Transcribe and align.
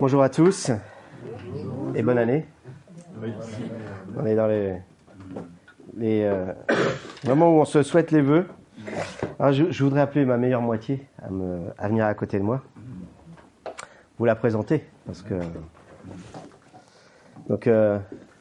Bonjour 0.00 0.22
à 0.22 0.28
tous 0.28 0.70
et 1.96 2.02
bonne 2.02 2.18
année. 2.18 2.46
On 4.16 4.24
est 4.26 4.36
dans 4.36 4.46
les, 4.46 4.76
les 5.96 6.22
euh, 6.22 6.52
moments 7.26 7.50
où 7.50 7.60
on 7.60 7.64
se 7.64 7.82
souhaite 7.82 8.12
les 8.12 8.20
vœux. 8.20 8.46
Alors, 9.40 9.52
je, 9.52 9.82
voudrais 9.82 10.02
appeler 10.02 10.24
ma 10.24 10.36
meilleure 10.36 10.62
moitié 10.62 11.04
à, 11.20 11.30
me, 11.30 11.72
venir 11.82 12.06
à 12.06 12.14
côté 12.14 12.38
de 12.38 12.44
moi. 12.44 12.62
Vous 14.18 14.24
la 14.24 14.36
présenter 14.36 14.84
parce 15.04 15.22
que 15.22 15.34
donc 17.48 17.66
euh, 17.66 17.98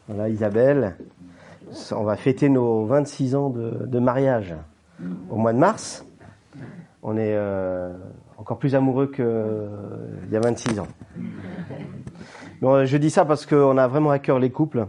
voilà 0.07 0.29
Isabelle, 0.29 0.95
on 1.91 2.03
va 2.03 2.17
fêter 2.17 2.49
nos 2.49 2.85
26 2.85 3.33
ans 3.33 3.49
de, 3.49 3.85
de 3.87 3.99
mariage 3.99 4.53
au 5.31 5.37
mois 5.37 5.53
de 5.53 5.59
mars. 5.59 6.05
On 7.01 7.17
est 7.17 7.33
euh, 7.35 7.97
encore 8.37 8.59
plus 8.59 8.75
amoureux 8.75 9.07
qu'il 9.07 10.31
y 10.31 10.35
a 10.35 10.39
26 10.39 10.79
ans. 10.79 10.87
Bon, 12.61 12.85
je 12.85 12.97
dis 12.97 13.09
ça 13.09 13.25
parce 13.25 13.45
qu'on 13.45 13.77
a 13.77 13.87
vraiment 13.87 14.11
à 14.11 14.19
cœur 14.19 14.39
les 14.39 14.49
couples. 14.49 14.87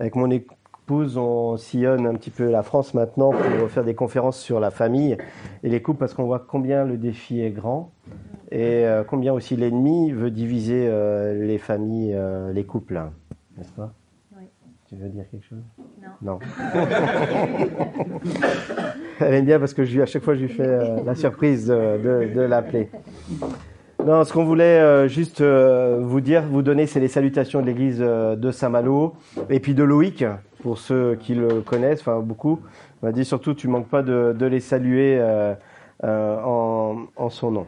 Avec 0.00 0.14
mon 0.14 0.30
épouse, 0.30 1.16
on 1.16 1.56
sillonne 1.56 2.06
un 2.06 2.14
petit 2.14 2.30
peu 2.30 2.50
la 2.50 2.62
France 2.62 2.94
maintenant 2.94 3.30
pour 3.30 3.70
faire 3.70 3.84
des 3.84 3.94
conférences 3.94 4.38
sur 4.38 4.60
la 4.60 4.70
famille 4.70 5.16
et 5.62 5.68
les 5.68 5.82
couples 5.82 5.98
parce 5.98 6.14
qu'on 6.14 6.24
voit 6.24 6.38
combien 6.38 6.84
le 6.84 6.96
défi 6.96 7.40
est 7.40 7.50
grand 7.50 7.92
et 8.50 8.86
euh, 8.86 9.04
combien 9.04 9.32
aussi 9.32 9.56
l'ennemi 9.56 10.10
veut 10.10 10.30
diviser 10.30 10.86
euh, 10.88 11.46
les 11.46 11.58
familles, 11.58 12.14
euh, 12.14 12.52
les 12.52 12.64
couples. 12.64 13.02
N'est-ce 13.56 13.72
pas? 13.72 13.92
Tu 14.88 14.96
veux 14.96 15.08
dire 15.10 15.24
quelque 15.30 15.44
chose? 15.44 15.58
Non. 16.22 16.32
Non. 16.32 16.38
Elle 19.20 19.34
aime 19.34 19.44
bien 19.44 19.58
parce 19.58 19.74
que 19.74 19.84
je 19.84 20.00
à 20.00 20.06
chaque 20.06 20.22
fois, 20.22 20.34
je 20.34 20.40
lui 20.42 20.48
fais 20.48 20.66
euh, 20.66 20.98
la 21.04 21.14
surprise 21.14 21.66
de, 21.66 21.98
de- 22.28 22.34
de 22.34 22.40
l'appeler. 22.40 22.88
Non, 24.04 24.24
ce 24.24 24.32
qu'on 24.32 24.44
voulait 24.44 24.78
euh, 24.80 25.08
juste 25.08 25.40
euh, 25.40 25.98
vous 26.02 26.20
dire, 26.20 26.44
vous 26.48 26.62
donner, 26.62 26.86
c'est 26.86 27.00
les 27.00 27.08
salutations 27.08 27.60
de 27.60 27.66
l'église 27.66 27.98
de 27.98 28.50
Saint-Malo 28.50 29.14
et 29.50 29.60
puis 29.60 29.74
de 29.74 29.82
Loïc, 29.82 30.24
pour 30.62 30.78
ceux 30.78 31.16
qui 31.16 31.34
le 31.34 31.60
connaissent, 31.60 32.00
enfin 32.00 32.20
beaucoup. 32.20 32.60
On 33.02 33.06
m'a 33.06 33.12
dit 33.12 33.24
surtout, 33.24 33.54
tu 33.54 33.68
manques 33.68 33.88
pas 33.88 34.02
de, 34.02 34.34
de 34.38 34.46
les 34.46 34.60
saluer 34.60 35.20
en, 36.02 36.96
en 37.16 37.28
son 37.28 37.50
nom. 37.50 37.66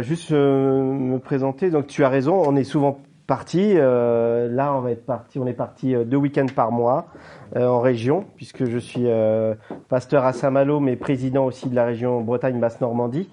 Juste 0.00 0.30
me 0.30 1.18
présenter. 1.18 1.70
Donc, 1.70 1.88
tu 1.88 2.04
as 2.04 2.08
raison, 2.08 2.40
on 2.46 2.54
est 2.56 2.64
souvent 2.64 2.98
parti. 3.28 3.74
euh, 3.76 4.48
là, 4.48 4.74
on 4.74 4.80
va 4.80 4.90
être 4.90 5.06
parti. 5.06 5.38
On 5.38 5.46
est 5.46 5.52
parti 5.52 5.94
euh, 5.94 6.02
deux 6.02 6.16
week-ends 6.16 6.46
par 6.52 6.72
mois 6.72 7.06
euh, 7.54 7.68
en 7.68 7.78
région, 7.78 8.24
puisque 8.34 8.64
je 8.64 8.78
suis 8.78 9.04
euh, 9.06 9.54
pasteur 9.88 10.24
à 10.24 10.32
Saint-Malo, 10.32 10.80
mais 10.80 10.96
président 10.96 11.44
aussi 11.44 11.68
de 11.68 11.76
la 11.76 11.84
région 11.84 12.22
Bretagne-Basse-Normandie, 12.22 13.30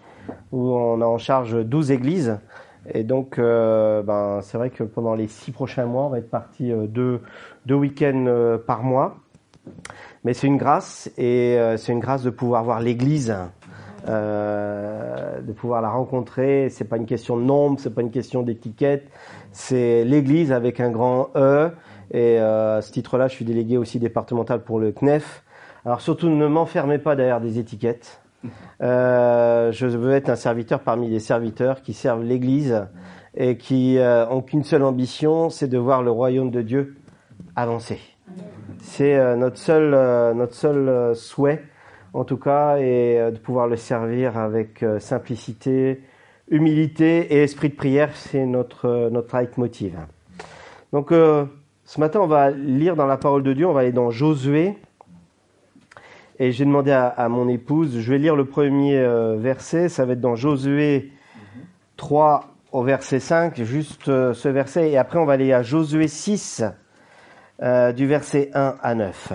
où 0.52 0.70
on 0.70 1.02
a 1.02 1.06
en 1.06 1.18
charge 1.18 1.56
12 1.66 1.90
églises. 1.90 2.38
Et 2.94 3.04
donc, 3.04 3.40
euh, 3.40 4.04
ben, 4.04 4.42
c'est 4.44 4.60
vrai 4.60 4.70
que 4.70 4.84
pendant 4.84 5.16
les 5.16 5.28
six 5.28 5.52
prochains 5.52 5.86
mois, 5.86 6.04
on 6.04 6.10
va 6.10 6.20
être 6.20 6.30
parti 6.30 6.72
euh, 6.72 6.86
deux, 6.86 7.22
deux 7.66 7.76
week-ends 7.76 8.58
par 8.68 8.84
mois. 8.84 9.16
Mais 10.24 10.34
c'est 10.34 10.46
une 10.46 10.58
grâce, 10.58 11.10
et 11.18 11.58
c'est 11.78 11.92
une 11.92 12.00
grâce 12.00 12.22
de 12.22 12.30
pouvoir 12.30 12.64
voir 12.64 12.82
l'église, 12.82 13.36
euh, 14.08 15.42
de 15.42 15.52
pouvoir 15.52 15.82
la 15.82 15.90
rencontrer. 15.90 16.70
C'est 16.70 16.86
pas 16.86 16.98
une 16.98 17.06
question 17.06 17.38
de 17.38 17.44
nombre, 17.44 17.80
c'est 17.80 17.94
pas 17.94 18.02
une 18.02 18.12
question 18.12 18.44
d'étiquette, 18.44 19.10
c'est 19.52 20.04
l'église 20.04 20.52
avec 20.52 20.80
un 20.80 20.92
grand 20.92 21.30
E. 21.36 21.72
Et 22.12 22.40
euh, 22.40 22.78
à 22.78 22.82
ce 22.82 22.92
titre-là, 22.92 23.28
je 23.28 23.34
suis 23.34 23.46
délégué 23.46 23.78
aussi 23.78 24.00
départemental 24.00 24.62
pour 24.62 24.80
le 24.80 24.92
CNEF. 24.92 25.44
Alors 25.86 26.02
surtout, 26.02 26.30
ne 26.30 26.48
m'enfermez 26.48 26.98
pas 26.98 27.16
derrière 27.16 27.42
des 27.42 27.60
étiquettes. 27.60 28.22
Euh, 28.82 29.72
je 29.72 29.86
veux 29.88 30.14
être 30.14 30.30
un 30.30 30.36
serviteur 30.36 30.80
parmi 30.80 31.10
les 31.10 31.20
serviteurs 31.20 31.82
qui 31.82 31.94
servent 31.94 32.24
l'Église 32.24 32.86
et 33.36 33.58
qui 33.58 33.98
euh, 33.98 34.28
ont 34.30 34.42
qu'une 34.42 34.64
seule 34.64 34.84
ambition, 34.84 35.50
c'est 35.50 35.68
de 35.68 35.78
voir 35.78 36.04
le 36.04 36.12
royaume 36.12 36.52
de 36.52 36.62
Dieu 36.62 36.96
avancer. 37.56 38.00
C'est 38.82 39.16
euh, 39.16 39.36
notre 39.36 39.58
seul, 39.58 39.92
notre 40.36 40.54
seul 40.54 41.16
souhait, 41.16 41.64
en 42.16 42.24
tout 42.24 42.38
cas, 42.38 42.78
et 42.78 43.20
euh, 43.20 43.32
de 43.32 43.38
pouvoir 43.38 43.68
le 43.68 43.76
servir 43.76 44.38
avec 44.38 44.84
euh, 44.84 45.00
simplicité, 45.00 46.02
humilité 46.50 47.34
et 47.34 47.44
esprit 47.44 47.70
de 47.70 47.76
prière. 47.76 48.16
C'est 48.16 48.46
notre 48.46 48.86
euh, 48.86 49.10
notre 49.10 49.38
leitmotiv. 49.38 49.98
Donc, 50.94 51.12
ce 51.12 52.00
matin, 52.00 52.22
on 52.22 52.28
va 52.28 52.52
lire 52.52 52.96
dans 52.96 53.06
la 53.06 53.18
parole 53.18 53.44
de 53.44 53.52
Dieu. 53.52 53.68
On 53.68 53.74
va 53.74 53.82
aller 53.82 53.92
dans 53.92 54.12
Josué. 54.12 54.78
Et 56.40 56.54
j'ai 56.54 56.64
demandé 56.64 56.92
à, 56.92 57.28
mon 57.28 57.50
épouse, 57.50 58.00
je 58.00 58.12
vais 58.12 58.18
lire 58.18 58.36
le 58.36 58.46
premier 58.46 58.98
verset, 59.38 59.88
ça 59.88 60.06
va 60.06 60.14
être 60.14 60.22
dans 60.22 60.36
Josué 60.36 61.12
3 61.96 62.44
au 62.74 62.84
verset 62.84 63.22
5, 63.22 63.62
juste 63.64 64.06
ce 64.06 64.50
verset, 64.50 64.92
et 64.92 64.98
après 64.98 65.18
on 65.18 65.24
va 65.24 65.34
aller 65.34 65.54
à 65.54 65.64
Josué 65.64 66.10
6, 66.10 66.64
euh, 67.64 67.94
du 67.94 68.06
verset 68.06 68.52
1 68.54 68.76
à 68.82 68.96
9. 68.96 69.34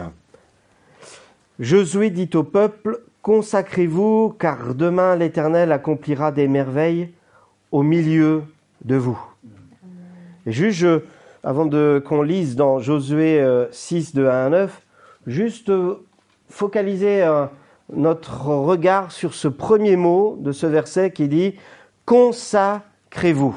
Josué 1.61 2.09
dit 2.09 2.31
au 2.33 2.43
peuple, 2.43 3.03
consacrez-vous, 3.21 4.35
car 4.39 4.75
demain 4.75 5.15
l'Éternel 5.15 5.73
accomplira 5.73 6.33
des 6.33 6.49
merveilles 6.49 7.11
au 7.71 7.83
milieu 7.83 8.45
de 8.83 8.97
vous. 8.97 9.21
Et 10.47 10.53
juste, 10.53 10.87
avant 11.45 11.67
de 11.67 12.03
qu'on 12.03 12.23
lise 12.23 12.57
dans 12.57 12.79
Josué 12.79 13.39
euh, 13.43 13.67
6, 13.73 14.15
de 14.15 14.25
1 14.25 14.47
à 14.47 14.49
9, 14.49 14.83
juste 15.27 15.69
euh, 15.69 15.97
focaliser 16.49 17.23
euh, 17.23 17.45
notre 17.93 18.47
regard 18.47 19.13
sur 19.13 19.35
ce 19.35 19.47
premier 19.47 19.97
mot 19.97 20.39
de 20.41 20.53
ce 20.53 20.67
verset 20.67 21.11
qui 21.11 21.29
dit 21.29 21.57
consacrez-vous. 22.07 23.55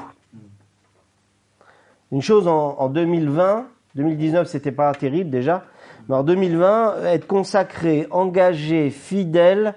Une 2.12 2.22
chose 2.22 2.50
en, 2.50 2.76
en 2.78 2.90
2020, 2.90 3.66
2019 3.96 4.46
c'était 4.46 4.74
pas 4.74 4.94
terrible 4.94 5.30
déjà, 5.30 5.64
en 6.10 6.24
2020, 6.24 7.04
être 7.06 7.28
consacré, 7.28 8.08
engagé, 8.12 8.90
fidèle 8.90 9.76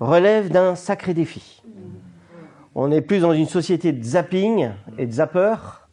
relève 0.00 0.50
d'un 0.50 0.74
sacré 0.74 1.14
défi. 1.14 1.62
On 2.74 2.90
est 2.92 3.00
plus 3.00 3.20
dans 3.20 3.32
une 3.32 3.46
société 3.46 3.92
de 3.92 4.02
zapping 4.02 4.70
et 4.98 5.06
de 5.06 5.12
zappeurs 5.12 5.88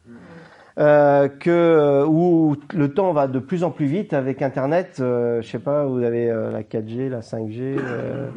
euh, 0.78 1.28
que 1.28 2.04
où 2.06 2.56
le 2.74 2.92
temps 2.92 3.12
va 3.12 3.26
de 3.26 3.38
plus 3.38 3.64
en 3.64 3.70
plus 3.70 3.86
vite 3.86 4.12
avec 4.12 4.42
Internet. 4.42 4.98
euh, 5.00 5.42
je 5.42 5.48
sais 5.48 5.58
pas, 5.58 5.84
vous 5.84 6.02
avez 6.02 6.30
euh, 6.30 6.50
la 6.52 6.62
4G, 6.62 7.08
la 7.08 7.20
5G, 7.20 7.78
euh, 7.78 8.28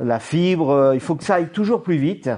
la 0.00 0.18
fibre. 0.18 0.70
euh, 0.70 0.94
il 0.94 1.00
faut 1.00 1.14
que 1.14 1.24
ça 1.24 1.36
aille 1.36 1.48
toujours 1.48 1.82
plus 1.82 1.96
vite. 1.96 2.28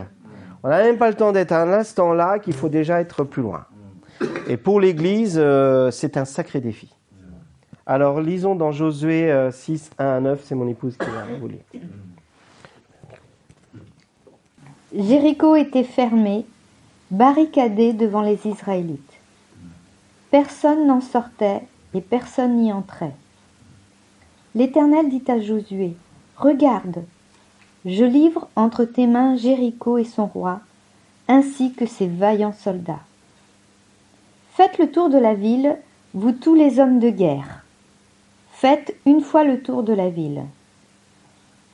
On 0.62 0.68
n'a 0.68 0.78
même 0.82 0.98
pas 0.98 1.08
le 1.08 1.14
temps 1.14 1.32
d'être 1.32 1.52
à 1.52 1.64
l'instant 1.64 2.12
là 2.12 2.38
qu'il 2.38 2.52
faut 2.52 2.68
déjà 2.68 3.00
être 3.00 3.24
plus 3.24 3.42
loin. 3.42 3.64
Et 4.46 4.58
pour 4.58 4.78
l'Église, 4.78 5.36
euh, 5.42 5.90
c'est 5.90 6.16
un 6.18 6.26
sacré 6.26 6.60
défi. 6.60 6.94
Alors 7.90 8.20
lisons 8.20 8.54
dans 8.54 8.70
Josué 8.70 9.32
euh, 9.32 9.50
6, 9.50 9.90
1 9.98 10.06
à 10.06 10.20
9, 10.20 10.40
c'est 10.44 10.54
mon 10.54 10.68
épouse 10.68 10.96
qui 10.96 11.10
va 11.10 11.24
vous 11.40 11.48
lire. 11.48 11.82
Jéricho 14.96 15.56
était 15.56 15.82
fermé, 15.82 16.46
barricadé 17.10 17.92
devant 17.92 18.22
les 18.22 18.46
Israélites. 18.46 19.18
Personne 20.30 20.86
n'en 20.86 21.00
sortait 21.00 21.62
et 21.92 22.00
personne 22.00 22.58
n'y 22.58 22.72
entrait. 22.72 23.16
L'Éternel 24.54 25.08
dit 25.08 25.24
à 25.26 25.40
Josué, 25.40 25.96
Regarde, 26.36 27.02
je 27.84 28.04
livre 28.04 28.46
entre 28.54 28.84
tes 28.84 29.08
mains 29.08 29.34
Jéricho 29.34 29.98
et 29.98 30.04
son 30.04 30.26
roi, 30.26 30.60
ainsi 31.26 31.72
que 31.72 31.86
ses 31.86 32.06
vaillants 32.06 32.54
soldats. 32.56 33.02
Faites 34.52 34.78
le 34.78 34.92
tour 34.92 35.10
de 35.10 35.18
la 35.18 35.34
ville, 35.34 35.76
vous 36.14 36.30
tous 36.30 36.54
les 36.54 36.78
hommes 36.78 37.00
de 37.00 37.10
guerre. 37.10 37.59
Faites 38.60 38.94
une 39.06 39.22
fois 39.22 39.43
le 39.43 39.62
tour 39.62 39.82
de 39.82 39.94
la 39.94 40.10
ville. 40.10 40.43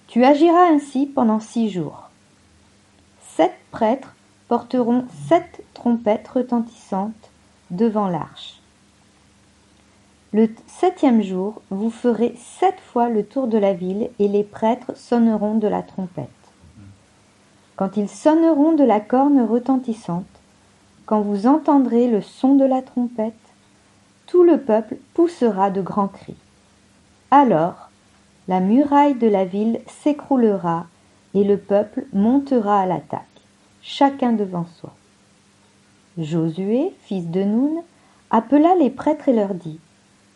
Tu 0.07 0.25
agiras 0.25 0.69
ainsi 0.69 1.07
pendant 1.07 1.41
six 1.41 1.69
jours. 1.69 2.11
Sept 3.35 3.55
prêtres 3.73 4.15
porteront 4.47 5.05
sept 5.27 5.65
trompettes 5.75 6.29
retentissantes 6.29 7.31
devant 7.73 8.07
l'arche. 8.07 8.61
Le 10.33 10.49
septième 10.69 11.23
jour, 11.23 11.61
vous 11.71 11.91
ferez 11.91 12.37
sept 12.39 12.79
fois 12.79 13.09
le 13.09 13.25
tour 13.25 13.49
de 13.49 13.59
la 13.59 13.73
ville 13.73 14.09
et 14.21 14.29
les 14.29 14.45
prêtres 14.45 14.97
sonneront 14.97 15.57
de 15.57 15.67
la 15.67 15.83
trompette. 15.83 16.29
Quand 17.75 17.97
ils 17.97 18.09
sonneront 18.09 18.75
de 18.75 18.85
la 18.85 19.01
corne 19.01 19.41
retentissante, 19.41 20.25
quand 21.05 21.21
vous 21.21 21.49
entendrez 21.49 22.07
le 22.07 22.23
son 22.23 22.55
de 22.55 22.65
la 22.65 22.81
trompette, 22.81 23.35
tout 24.27 24.45
le 24.45 24.61
peuple 24.61 24.99
poussera 25.15 25.71
de 25.71 25.83
grands 25.83 26.07
cris. 26.07 26.37
Alors, 27.31 27.91
la 28.47 28.61
muraille 28.61 29.17
de 29.17 29.27
la 29.27 29.45
ville 29.45 29.81
s'écroulera 29.89 30.87
et 31.35 31.43
le 31.43 31.57
peuple 31.57 32.07
montera 32.13 32.81
à 32.81 32.87
l'attaque, 32.87 33.25
chacun 33.83 34.33
devant 34.33 34.67
soi. 34.79 34.93
Josué, 36.19 36.95
fils 37.03 37.29
de 37.29 37.43
Noun, 37.43 37.83
appela 38.31 38.75
les 38.77 38.91
prêtres 38.91 39.29
et 39.29 39.33
leur 39.33 39.55
dit 39.55 39.81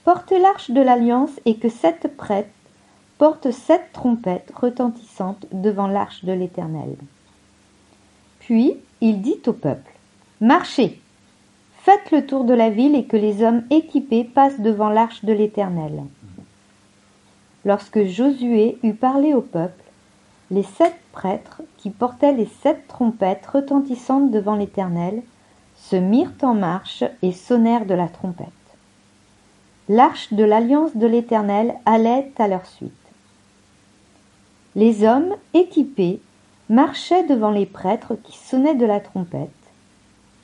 Portez 0.04 0.38
l'arche 0.38 0.70
de 0.70 0.80
l'alliance 0.80 1.40
et 1.44 1.56
que 1.56 1.68
sept 1.68 2.16
prêtres 2.16 2.48
portent 3.18 3.50
sept 3.50 3.92
trompettes 3.92 4.50
retentissantes 4.54 5.46
devant 5.52 5.86
l'arche 5.86 6.24
de 6.24 6.32
l'Éternel. 6.32 6.96
Puis 8.40 8.76
il 9.00 9.20
dit 9.20 9.40
au 9.46 9.52
peuple 9.52 9.92
Marchez 10.40 11.00
Faites 11.82 12.10
le 12.10 12.26
tour 12.26 12.44
de 12.44 12.54
la 12.54 12.68
ville 12.68 12.94
et 12.94 13.04
que 13.04 13.16
les 13.16 13.42
hommes 13.42 13.62
équipés 13.70 14.24
passent 14.24 14.60
devant 14.60 14.90
l'arche 14.90 15.24
de 15.24 15.32
l'Éternel. 15.32 16.02
Lorsque 17.64 18.04
Josué 18.04 18.78
eut 18.82 18.94
parlé 18.94 19.34
au 19.34 19.42
peuple, 19.42 19.84
les 20.50 20.62
sept 20.62 20.96
prêtres 21.12 21.62
qui 21.76 21.90
portaient 21.90 22.32
les 22.32 22.48
sept 22.62 22.88
trompettes 22.88 23.46
retentissantes 23.46 24.30
devant 24.30 24.56
l'Éternel 24.56 25.22
se 25.76 25.96
mirent 25.96 26.32
en 26.42 26.54
marche 26.54 27.04
et 27.22 27.32
sonnèrent 27.32 27.86
de 27.86 27.94
la 27.94 28.08
trompette. 28.08 28.48
L'arche 29.88 30.32
de 30.32 30.44
l'alliance 30.44 30.96
de 30.96 31.06
l'Éternel 31.06 31.74
allait 31.84 32.32
à 32.38 32.48
leur 32.48 32.64
suite. 32.66 32.92
Les 34.76 35.04
hommes 35.04 35.34
équipés 35.52 36.20
marchaient 36.68 37.26
devant 37.26 37.50
les 37.50 37.66
prêtres 37.66 38.14
qui 38.14 38.38
sonnaient 38.38 38.76
de 38.76 38.86
la 38.86 39.00
trompette, 39.00 39.50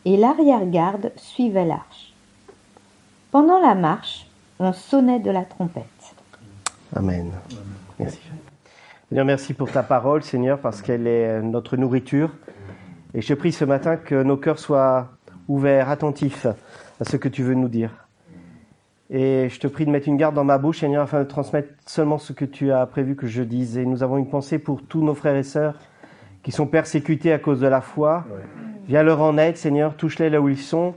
et 0.05 0.17
l'arrière-garde 0.17 1.13
suivait 1.17 1.65
l'arche. 1.65 2.13
Pendant 3.31 3.61
la 3.61 3.75
marche, 3.75 4.27
on 4.59 4.73
sonnait 4.73 5.21
de 5.21 5.31
la 5.31 5.45
trompette. 5.45 5.96
Amen. 6.95 7.33
Merci. 7.99 8.21
Seigneur, 9.09 9.25
merci 9.25 9.55
pour 9.55 9.71
ta 9.71 9.83
parole, 9.83 10.23
Seigneur, 10.23 10.59
parce 10.59 10.83
qu'elle 10.83 11.07
est 11.07 11.41
notre 11.43 11.77
nourriture. 11.77 12.31
Et 13.15 13.23
je 13.23 13.35
prie 13.35 13.53
ce 13.53 13.65
matin 13.65 13.97
que 13.97 14.23
nos 14.23 14.37
cœurs 14.37 14.59
soient 14.59 15.09
ouverts, 15.49 15.91
attentifs 15.91 16.47
à 17.01 17.05
ce 17.05 17.17
que 17.17 17.29
tu 17.29 17.43
veux 17.43 17.55
nous 17.55 17.69
dire. 17.69 18.07
Et 19.09 19.49
je 19.49 19.61
te 19.61 19.69
prie 19.69 19.87
de 19.87 19.91
mettre 19.91 20.09
une 20.09 20.17
garde 20.17 20.35
dans 20.35 20.45
ma 20.45 20.59
bouche, 20.59 20.81
Seigneur, 20.81 21.05
afin 21.05 21.21
de 21.21 21.29
transmettre 21.29 21.69
seulement 21.87 22.19
ce 22.19 22.33
que 22.33 22.45
tu 22.45 22.73
as 22.73 22.85
prévu 22.87 23.15
que 23.15 23.27
je 23.27 23.43
dise. 23.43 23.79
Et 23.79 23.87
nous 23.87 24.03
avons 24.03 24.19
une 24.19 24.29
pensée 24.29 24.59
pour 24.59 24.83
tous 24.83 25.05
nos 25.05 25.15
frères 25.15 25.37
et 25.37 25.45
sœurs 25.45 25.79
qui 26.43 26.51
sont 26.53 26.67
persécutés 26.67 27.33
à 27.33 27.39
cause 27.39 27.61
de 27.61 27.67
la 27.67 27.81
foi. 27.81 28.25
Viens 28.89 29.03
leur 29.03 29.21
en 29.21 29.39
aide, 29.39 29.57
Seigneur, 29.57 29.97
touche-les 29.97 30.31
là 30.31 30.41
où 30.41 30.49
ils 30.49 30.59
sont, 30.59 30.95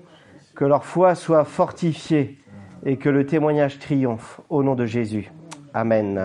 que 0.55 0.65
leur 0.65 0.85
foi 0.85 1.15
soit 1.15 1.43
fortifiée 1.45 2.39
et 2.85 2.97
que 2.97 3.09
le 3.09 3.25
témoignage 3.25 3.79
triomphe 3.79 4.41
au 4.49 4.63
nom 4.63 4.75
de 4.75 4.85
Jésus. 4.85 5.31
Amen. 5.73 6.19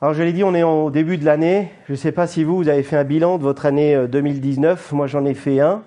Alors 0.00 0.14
je 0.14 0.22
l'ai 0.22 0.32
dit, 0.32 0.44
on 0.44 0.54
est 0.54 0.62
au 0.62 0.90
début 0.90 1.18
de 1.18 1.24
l'année. 1.24 1.70
Je 1.86 1.92
ne 1.92 1.96
sais 1.96 2.12
pas 2.12 2.26
si 2.26 2.44
vous, 2.44 2.56
vous 2.56 2.68
avez 2.68 2.82
fait 2.82 2.96
un 2.96 3.04
bilan 3.04 3.38
de 3.38 3.42
votre 3.42 3.66
année 3.66 4.06
2019. 4.08 4.92
Moi, 4.92 5.06
j'en 5.06 5.24
ai 5.24 5.34
fait 5.34 5.60
un. 5.60 5.82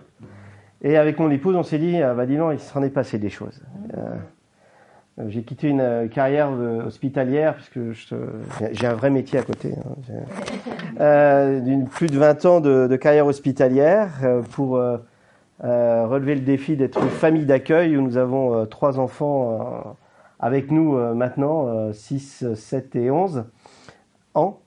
Et 0.83 0.97
avec 0.97 1.17
mon 1.17 1.31
épouse, 1.31 1.55
on 1.55 1.63
s'est 1.63 1.79
dit, 1.79 2.01
ah, 2.01 2.13
bah 2.13 2.25
dis 2.25 2.35
donc, 2.35 2.51
il 2.53 2.59
s'en 2.59 2.83
est 2.83 2.89
passé 2.89 3.17
des 3.17 3.29
choses. 3.29 3.61
Euh, 3.97 5.23
j'ai 5.29 5.43
quitté 5.43 5.69
une 5.69 5.79
euh, 5.79 6.07
carrière 6.07 6.51
hospitalière, 6.85 7.55
puisque 7.55 7.79
j'ai 8.71 8.87
un 8.87 8.93
vrai 8.93 9.09
métier 9.09 9.39
à 9.39 9.43
côté. 9.43 9.73
Hein. 9.73 10.13
Euh, 10.99 11.81
plus 11.91 12.07
de 12.07 12.17
20 12.17 12.45
ans 12.45 12.61
de 12.61 12.95
carrière 12.97 13.25
hospitalière 13.27 14.09
pour 14.51 14.79
relever 15.59 16.35
le 16.35 16.41
défi 16.41 16.75
d'être 16.75 17.01
une 17.01 17.09
famille 17.09 17.45
d'accueil 17.45 17.95
où 17.95 18.01
nous 18.01 18.17
avons 18.17 18.65
trois 18.65 18.99
enfants 18.99 19.95
avec 20.39 20.71
nous 20.71 20.97
maintenant, 21.15 21.91
6, 21.93 22.53
7 22.55 22.95
et 22.95 23.11
11 23.11 23.45
ans. 24.33 24.59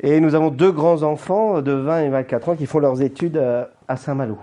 Et 0.00 0.20
nous 0.20 0.34
avons 0.34 0.50
deux 0.50 0.72
grands-enfants 0.72 1.62
de 1.62 1.72
20 1.72 2.00
et 2.00 2.08
24 2.08 2.48
ans 2.48 2.56
qui 2.56 2.66
font 2.66 2.80
leurs 2.80 3.00
études 3.00 3.42
à 3.88 3.96
Saint-Malo. 3.96 4.38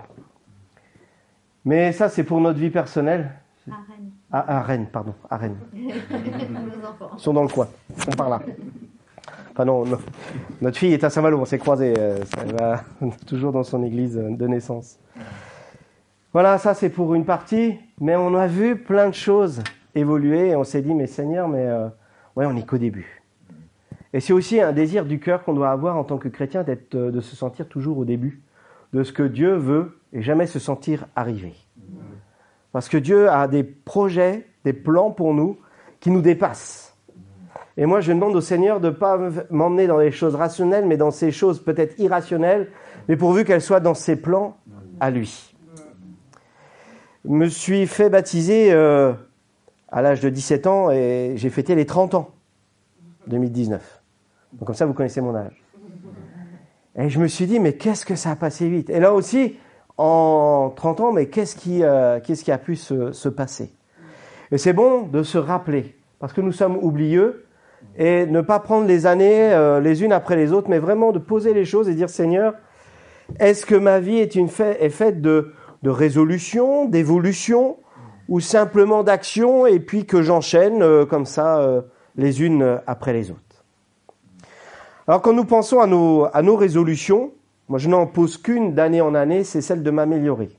Mais 1.64 1.92
ça, 1.92 2.08
c'est 2.08 2.24
pour 2.24 2.40
notre 2.40 2.58
vie 2.58 2.70
personnelle. 2.70 3.30
À 3.70 3.74
Rennes. 3.88 4.10
à 4.32 4.62
Rennes, 4.62 4.86
pardon, 4.92 5.14
à 5.30 5.36
Rennes. 5.36 5.58
Nos 5.72 6.88
enfants. 6.88 7.10
Ils 7.16 7.20
sont 7.20 7.32
dans 7.32 7.42
le 7.42 7.48
coin, 7.48 7.68
ils 7.96 8.02
sont 8.02 8.10
par 8.10 8.28
là. 8.28 8.40
Enfin 9.52 9.66
non, 9.66 9.84
notre 10.60 10.78
fille 10.78 10.94
est 10.94 11.04
à 11.04 11.10
Saint-Malo, 11.10 11.38
on 11.38 11.44
s'est 11.44 11.58
croisés. 11.58 11.94
Euh, 11.96 12.18
elle 12.40 12.56
va 12.56 12.80
toujours 13.26 13.52
dans 13.52 13.62
son 13.62 13.84
église 13.84 14.16
de 14.16 14.46
naissance. 14.46 14.98
Voilà, 16.32 16.58
ça 16.58 16.74
c'est 16.74 16.88
pour 16.88 17.14
une 17.14 17.24
partie, 17.24 17.78
mais 18.00 18.16
on 18.16 18.34
a 18.34 18.46
vu 18.48 18.76
plein 18.76 19.08
de 19.08 19.14
choses 19.14 19.62
évoluer 19.94 20.48
et 20.48 20.56
on 20.56 20.64
s'est 20.64 20.82
dit, 20.82 20.94
mais 20.94 21.06
Seigneur, 21.06 21.48
mais 21.48 21.66
euh, 21.66 21.88
ouais, 22.36 22.46
on 22.46 22.54
n'est 22.54 22.64
qu'au 22.64 22.78
début. 22.78 23.22
Et 24.12 24.20
c'est 24.20 24.32
aussi 24.32 24.60
un 24.60 24.72
désir 24.72 25.04
du 25.04 25.18
cœur 25.18 25.44
qu'on 25.44 25.54
doit 25.54 25.70
avoir 25.70 25.96
en 25.96 26.04
tant 26.04 26.18
que 26.18 26.28
chrétien 26.28 26.62
d'être, 26.62 26.94
de 26.94 27.20
se 27.20 27.34
sentir 27.34 27.68
toujours 27.68 27.98
au 27.98 28.04
début 28.04 28.42
de 28.92 29.02
ce 29.02 29.12
que 29.12 29.22
Dieu 29.22 29.54
veut 29.54 29.98
et 30.12 30.22
jamais 30.22 30.46
se 30.46 30.58
sentir 30.58 31.06
arrivé. 31.16 31.54
Parce 32.72 32.88
que 32.88 32.98
Dieu 32.98 33.28
a 33.30 33.48
des 33.48 33.64
projets, 33.64 34.46
des 34.64 34.72
plans 34.72 35.10
pour 35.10 35.34
nous 35.34 35.58
qui 36.00 36.10
nous 36.10 36.20
dépassent. 36.20 36.96
Et 37.76 37.86
moi, 37.86 38.00
je 38.00 38.12
demande 38.12 38.36
au 38.36 38.40
Seigneur 38.40 38.80
de 38.80 38.88
ne 38.88 38.94
pas 38.94 39.18
m'emmener 39.50 39.86
dans 39.86 39.98
les 39.98 40.10
choses 40.10 40.34
rationnelles, 40.34 40.86
mais 40.86 40.98
dans 40.98 41.10
ces 41.10 41.30
choses 41.30 41.62
peut-être 41.62 41.98
irrationnelles, 41.98 42.70
mais 43.08 43.16
pourvu 43.16 43.44
qu'elles 43.44 43.62
soient 43.62 43.80
dans 43.80 43.94
ses 43.94 44.16
plans 44.16 44.58
à 45.00 45.10
lui. 45.10 45.54
Je 47.24 47.30
me 47.30 47.48
suis 47.48 47.86
fait 47.86 48.10
baptiser 48.10 48.72
euh, 48.72 49.14
à 49.92 50.00
l'âge 50.00 50.20
de 50.20 50.30
17 50.30 50.66
ans 50.66 50.90
et 50.90 51.34
j'ai 51.36 51.50
fêté 51.50 51.74
les 51.74 51.86
30 51.86 52.14
ans, 52.14 52.30
2019. 53.26 54.02
Donc 54.54 54.66
comme 54.66 54.74
ça, 54.74 54.86
vous 54.86 54.94
connaissez 54.94 55.20
mon 55.20 55.36
âge. 55.36 55.62
Et 56.96 57.08
je 57.08 57.20
me 57.20 57.28
suis 57.28 57.46
dit, 57.46 57.60
mais 57.60 57.74
qu'est-ce 57.74 58.04
que 58.04 58.16
ça 58.16 58.30
a 58.30 58.36
passé 58.36 58.68
vite? 58.68 58.90
Et 58.90 59.00
là 59.00 59.12
aussi, 59.12 59.56
en 59.98 60.72
30 60.74 61.00
ans, 61.00 61.12
mais 61.12 61.26
qu'est-ce 61.26 61.56
qui, 61.56 61.84
euh, 61.84 62.20
qu'est-ce 62.20 62.42
qui 62.42 62.52
a 62.52 62.58
pu 62.58 62.76
se, 62.76 63.12
se 63.12 63.28
passer? 63.28 63.72
Et 64.50 64.58
c'est 64.58 64.72
bon 64.72 65.02
de 65.02 65.22
se 65.22 65.38
rappeler, 65.38 65.96
parce 66.18 66.32
que 66.32 66.40
nous 66.40 66.52
sommes 66.52 66.76
oublieux, 66.76 67.46
et 67.96 68.26
ne 68.26 68.40
pas 68.40 68.60
prendre 68.60 68.86
les 68.86 69.06
années 69.06 69.52
euh, 69.52 69.80
les 69.80 70.02
unes 70.02 70.12
après 70.12 70.36
les 70.36 70.52
autres, 70.52 70.70
mais 70.70 70.78
vraiment 70.78 71.12
de 71.12 71.18
poser 71.18 71.52
les 71.54 71.64
choses 71.64 71.88
et 71.88 71.94
dire, 71.94 72.10
Seigneur, 72.10 72.54
est-ce 73.38 73.64
que 73.66 73.74
ma 73.74 74.00
vie 74.00 74.18
est, 74.18 74.34
une 74.34 74.48
est 74.58 74.90
faite 74.90 75.20
de, 75.20 75.52
de 75.82 75.90
résolution, 75.90 76.86
d'évolution, 76.86 77.76
ou 78.28 78.40
simplement 78.40 79.02
d'action, 79.02 79.66
et 79.66 79.80
puis 79.80 80.06
que 80.06 80.22
j'enchaîne 80.22 80.82
euh, 80.82 81.04
comme 81.04 81.26
ça 81.26 81.82
les 82.16 82.42
unes 82.42 82.80
après 82.86 83.12
les 83.12 83.30
autres 83.30 83.52
alors 85.08 85.20
quand 85.20 85.32
nous 85.32 85.44
pensons 85.44 85.80
à 85.80 85.86
nos, 85.86 86.26
à 86.32 86.42
nos 86.42 86.56
résolutions, 86.56 87.32
moi 87.68 87.78
je 87.78 87.88
n'en 87.88 88.06
pose 88.06 88.36
qu'une 88.36 88.74
d'année 88.74 89.00
en 89.00 89.14
année, 89.14 89.42
c'est 89.42 89.60
celle 89.60 89.82
de 89.82 89.90
m'améliorer. 89.90 90.50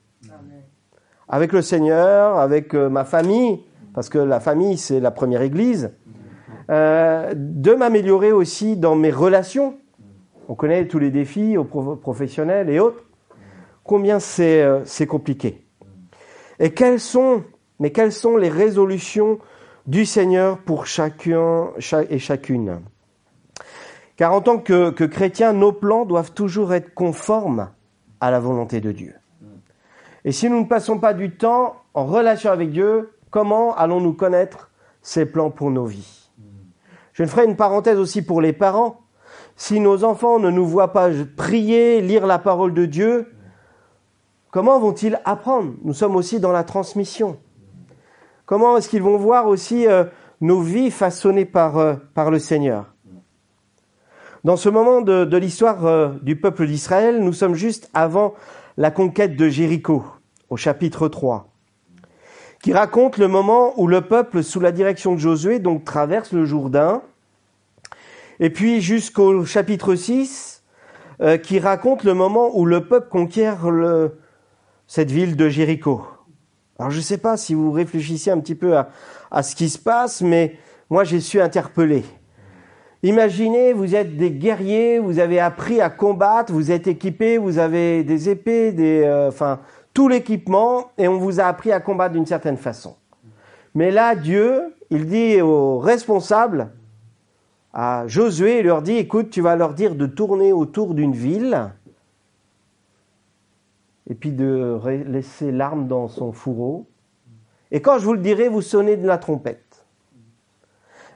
Avec 1.30 1.54
le 1.54 1.62
Seigneur, 1.62 2.38
avec 2.38 2.75
euh, 2.75 2.89
ma 2.89 3.06
famille, 3.06 3.63
parce 3.94 4.09
que 4.09 4.19
la 4.19 4.39
famille 4.39 4.77
c'est 4.77 5.00
la 5.00 5.12
première 5.12 5.42
église, 5.42 5.92
euh, 6.69 7.33
de 7.36 7.74
m'améliorer 7.74 8.31
aussi 8.31 8.75
dans 8.75 8.95
mes 8.95 9.12
relations. 9.12 9.77
On 10.50 10.56
connaît 10.56 10.88
tous 10.88 11.00
les 11.00 11.09
défis 11.09 11.57
aux 11.57 11.63
professionnels 11.63 12.69
et 12.69 12.80
autres. 12.80 13.04
Combien 13.86 14.19
c'est 14.19 14.62
euh, 14.62 15.06
compliqué. 15.07 15.66
Et 16.59 16.71
quelles 16.71 16.99
sont, 16.99 17.44
mais 17.80 17.92
quelles 17.92 18.11
sont 18.11 18.37
les 18.37 18.49
résolutions 18.49 19.39
du 19.87 20.06
Seigneur 20.06 20.59
pour 20.59 20.85
chacun 20.85 21.71
et 22.09 22.19
chacune? 22.19 22.81
Car 24.15 24.33
en 24.33 24.42
tant 24.42 24.59
que, 24.59 24.92
que 24.92 25.03
chrétiens, 25.03 25.53
nos 25.53 25.71
plans 25.71 26.06
doivent 26.06 26.33
toujours 26.33 26.73
être 26.73 26.94
conformes 26.94 27.69
à 28.21 28.31
la 28.31 28.39
volonté 28.39 28.80
de 28.80 28.92
Dieu. 28.92 29.15
Et 30.23 30.31
si 30.31 30.49
nous 30.49 30.59
ne 30.59 30.65
passons 30.65 30.99
pas 30.99 31.13
du 31.13 31.35
temps 31.35 31.75
en 31.94 32.06
relation 32.06 32.51
avec 32.51 32.71
Dieu, 32.71 33.11
comment 33.30 33.75
allons-nous 33.75 34.13
connaître 34.13 34.69
ses 35.01 35.25
plans 35.25 35.49
pour 35.49 35.71
nos 35.71 35.85
vies? 35.85 36.30
Je 37.11 37.25
ferai 37.25 37.45
une 37.45 37.57
parenthèse 37.57 37.99
aussi 37.99 38.21
pour 38.21 38.42
les 38.42 38.53
parents. 38.53 39.01
Si 39.56 39.80
nos 39.80 40.03
enfants 40.03 40.39
ne 40.39 40.49
nous 40.49 40.65
voient 40.65 40.94
pas 40.94 41.09
prier, 41.35 42.01
lire 42.01 42.25
la 42.25 42.39
parole 42.39 42.73
de 42.73 42.85
Dieu, 42.85 43.33
comment 44.49 44.80
vont-ils 44.80 45.19
apprendre? 45.25 45.73
Nous 45.83 45.94
sommes 45.94 46.15
aussi 46.15 46.39
dans 46.39 46.51
la 46.51 46.63
transmission. 46.63 47.37
Comment 48.45 48.78
est-ce 48.78 48.90
qu'ils 48.90 49.02
vont 49.02 49.18
voir 49.18 49.47
aussi 49.47 49.88
euh, 49.88 50.04
nos 50.42 50.62
vies 50.62 50.92
façonnées 50.92 51.45
par, 51.45 51.78
euh, 51.78 51.95
par 52.14 52.30
le 52.30 52.40
Seigneur? 52.40 52.94
Dans 54.44 54.57
ce 54.57 54.68
moment 54.68 55.00
de, 55.00 55.38
l'histoire 55.38 55.85
euh, 55.85 56.09
du 56.21 56.35
peuple 56.35 56.68
d'Israël, 56.68 57.23
nous 57.23 57.31
sommes 57.31 57.56
juste 57.56 57.90
avant 57.94 58.33
la 58.76 58.92
conquête 58.92 59.38
de 59.38 59.47
Jéricho, 59.47 60.04
au 60.50 60.57
chapitre 60.57 61.07
3, 61.07 61.47
qui 62.62 62.73
raconte 62.73 63.18
le 63.18 63.30
moment 63.30 63.73
où 63.80 63.88
le 63.88 64.02
peuple, 64.02 64.44
sous 64.44 64.59
la 64.59 64.73
direction 64.73 65.14
de 65.14 65.19
Josué, 65.19 65.59
donc 65.59 65.85
traverse 65.85 66.33
le 66.33 66.44
Jourdain, 66.44 67.04
et 68.42 68.50
puis 68.50 68.81
jusqu'au 68.81 69.45
chapitre 69.45 69.95
6, 69.95 70.64
euh, 71.21 71.38
qui 71.38 71.59
raconte 71.59 72.04
le 72.04 72.14
moment 72.14 72.50
où 72.54 72.66
le 72.66 72.85
peuple 72.85 73.07
conquiert 73.07 73.59
cette 74.88 75.12
ville 75.12 75.38
de 75.38 75.47
Jéricho. 75.47 76.02
Alors 76.83 76.92
je 76.92 76.97
ne 76.97 77.04
sais 77.04 77.18
pas 77.18 77.37
si 77.37 77.54
vous 77.54 77.71
réfléchissez 77.71 78.30
un 78.30 78.42
petit 78.42 78.56
peu 78.56 78.75
à, 79.31 79.42
ce 79.42 79.56
qui 79.56 79.69
se 79.69 79.80
passe, 79.80 80.21
mais 80.21 80.57
moi 80.90 81.06
j'ai 81.06 81.21
su 81.21 81.40
interpeller. 81.40 82.04
Imaginez, 83.04 83.71
vous 83.71 83.95
êtes 83.95 84.18
des 84.18 84.31
guerriers, 84.31 84.99
vous 84.99 85.19
avez 85.19 85.40
appris 85.40 85.80
à 85.80 85.90
combattre, 85.90 86.52
vous 86.52 86.73
êtes 86.73 86.87
équipés, 86.87 87.37
vous 87.37 87.57
avez 87.57 88.04
des 88.04 88.28
épées, 88.28 88.73
des, 88.73 89.04
euh, 89.06 89.30
enfin, 89.30 89.61
tout 89.94 90.09
l'équipement, 90.09 90.92
et 90.97 91.07
on 91.07 91.19
vous 91.19 91.40
a 91.40 91.45
appris 91.45 91.71
à 91.71 91.80
combattre 91.80 92.16
d'une 92.16 92.25
certaine 92.25 92.57
façon. 92.57 92.97
Mais 93.75 93.90
là, 93.90 94.13
Dieu, 94.13 94.75
il 94.90 95.06
dit 95.06 95.40
aux 95.40 95.80
responsables, 95.80 96.69
à 97.71 98.04
Josué, 98.07 98.59
il 98.59 98.66
leur 98.66 98.81
dit, 98.81 98.97
écoute, 98.97 99.30
tu 99.30 99.40
vas 99.40 99.56
leur 99.56 99.73
dire 99.73 99.95
de 99.95 100.06
tourner 100.06 100.52
autour 100.52 100.95
d'une 100.95 101.13
ville, 101.13 101.71
et 104.10 104.16
puis 104.16 104.31
de 104.31 104.80
laisser 105.07 105.52
l'arme 105.52 105.88
dans 105.88 106.07
son 106.07 106.31
fourreau. 106.31 106.88
Et 107.72 107.81
quand 107.81 107.98
je 108.00 108.06
vous 108.06 108.14
le 108.14 108.19
dirai, 108.19 108.50
vous 108.50 108.62
sonnez 108.62 108.98
de 108.98 109.07
la 109.07 109.18
trompette. 109.18 109.86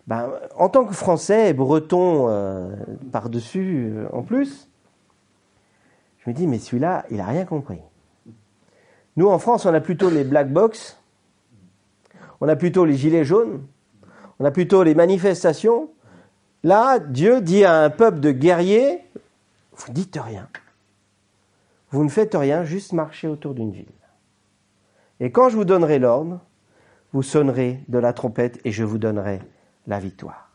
Ben, 0.08 0.32
en 0.56 0.70
tant 0.70 0.86
que 0.86 0.94
Français, 0.94 1.54
breton 1.54 2.28
euh, 2.30 2.74
par-dessus 3.12 3.92
euh, 3.94 4.08
en 4.14 4.24
plus, 4.24 4.70
je 6.20 6.30
me 6.30 6.36
dis, 6.36 6.48
mais 6.48 6.60
celui-là, 6.60 7.06
il 7.12 7.18
n'a 7.18 7.26
rien 7.26 7.46
compris. 7.46 7.80
Nous, 9.18 9.28
en 9.28 9.38
France, 9.38 9.66
on 9.66 9.74
a 9.74 9.82
plutôt 9.82 10.10
les 10.10 10.24
black 10.24 10.52
box, 10.52 10.98
on 12.40 12.48
a 12.48 12.56
plutôt 12.56 12.86
les 12.86 12.96
gilets 12.96 13.26
jaunes, 13.26 13.64
on 14.40 14.46
a 14.46 14.52
plutôt 14.52 14.84
les 14.84 14.96
manifestations. 14.96 15.90
Là, 16.64 17.00
Dieu 17.00 17.42
dit 17.42 17.66
à 17.66 17.84
un 17.84 17.90
peuple 17.90 18.20
de 18.20 18.32
guerriers, 18.32 19.04
vous 19.76 19.92
dites 19.92 20.18
rien. 20.22 20.48
Vous 21.90 22.04
ne 22.04 22.10
faites 22.10 22.36
rien, 22.36 22.64
juste 22.64 22.94
marcher 22.94 23.28
autour 23.28 23.54
d'une 23.54 23.72
ville. 23.72 23.86
Et 25.20 25.32
quand 25.32 25.50
je 25.50 25.56
vous 25.56 25.66
donnerai 25.66 26.00
l'ordre, 26.00 26.42
vous 27.14 27.24
sonnerez 27.24 27.84
de 27.88 27.98
la 27.98 28.14
trompette 28.14 28.60
et 28.66 28.72
je 28.72 28.84
vous 28.84 28.98
donnerai 28.98 29.40
la 29.88 30.00
victoire. 30.00 30.52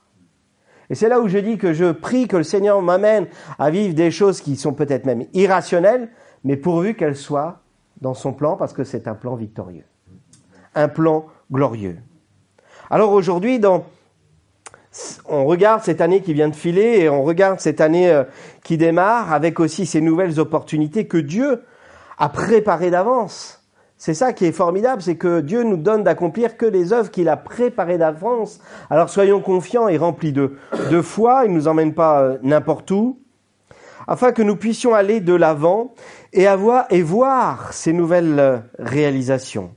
Et 0.91 0.95
c'est 0.95 1.09
là 1.09 1.21
où 1.21 1.29
je 1.29 1.39
dis 1.39 1.57
que 1.57 1.73
je 1.73 1.91
prie 1.91 2.29
que 2.29 2.37
le 2.37 2.43
Seigneur 2.43 2.83
m'amène 2.83 3.27
à 3.59 3.71
vivre 3.71 3.95
des 3.95 4.11
choses 4.11 4.41
qui 4.41 4.57
sont 4.57 4.75
peut-être 4.75 5.07
même 5.07 5.25
irrationnelles, 5.33 6.11
mais 6.45 6.57
pourvu 6.57 6.95
qu'elles 6.95 7.17
soient 7.17 7.61
dans 8.01 8.15
son 8.15 8.33
plan, 8.33 8.57
parce 8.57 8.73
que 8.73 8.85
c'est 8.85 9.09
un 9.09 9.15
plan 9.15 9.35
victorieux, 9.35 9.85
un 10.75 10.89
plan 10.89 11.27
glorieux. 11.51 11.99
Alors 12.91 13.12
aujourd'hui, 13.12 13.59
dans 13.59 13.87
on 15.27 15.45
regarde 15.45 15.83
cette 15.83 16.01
année 16.01 16.21
qui 16.21 16.35
vient 16.35 16.49
de 16.49 16.55
filer 16.55 17.01
et 17.01 17.09
on 17.09 17.23
regarde 17.23 17.61
cette 17.61 17.81
année 17.81 18.11
euh, 18.11 18.25
qui 18.63 18.77
démarre 18.77 19.33
avec 19.33 19.59
aussi 19.61 19.87
ces 19.87 20.01
nouvelles 20.01 20.39
opportunités 20.39 21.07
que 21.07 21.17
Dieu 21.17 21.63
a 22.19 22.29
préparées 22.29 22.91
d'avance. 22.91 23.63
C'est 23.97 24.15
ça 24.15 24.33
qui 24.33 24.47
est 24.47 24.53
formidable, 24.53 25.01
c'est 25.01 25.17
que 25.17 25.41
Dieu 25.41 25.63
nous 25.63 25.77
donne 25.77 26.03
d'accomplir 26.03 26.57
que 26.57 26.67
les 26.67 26.93
œuvres 26.93 27.11
qu'il 27.11 27.29
a 27.29 27.37
préparées 27.37 27.99
d'avance. 27.99 28.61
Alors 28.91 29.09
soyons 29.09 29.41
confiants 29.41 29.89
et 29.89 29.97
remplis 29.97 30.33
de, 30.33 30.57
de 30.91 31.01
foi, 31.01 31.43
il 31.45 31.53
ne 31.53 31.57
nous 31.57 31.69
emmène 31.69 31.95
pas 31.95 32.21
euh, 32.21 32.39
n'importe 32.43 32.91
où, 32.91 33.21
afin 34.07 34.33
que 34.33 34.43
nous 34.43 34.57
puissions 34.57 34.95
aller 34.95 35.21
de 35.21 35.35
l'avant 35.35 35.95
et 36.33 36.47
avoir 36.47 36.87
et 36.91 37.03
voir 37.03 37.73
ces 37.73 37.93
nouvelles 37.93 38.41
euh, 38.41 38.59
réalisations. 38.79 39.71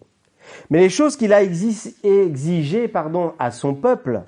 Mais 0.69 0.79
les 0.79 0.89
choses 0.89 1.15
qu'il 1.15 1.31
a 1.31 1.43
exigées 1.43 2.87
pardon, 2.87 3.33
à 3.39 3.51
son 3.51 3.75
peuple, 3.75 4.23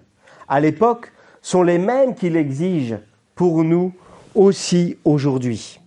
à 0.47 0.59
l'époque 0.59 1.11
sont 1.41 1.63
les 1.63 1.77
mêmes 1.77 2.15
qu'il 2.15 2.35
exige 2.35 2.97
pour 3.35 3.63
nous 3.63 3.93
aussi 4.35 4.97
aujourd'hui. 5.05 5.79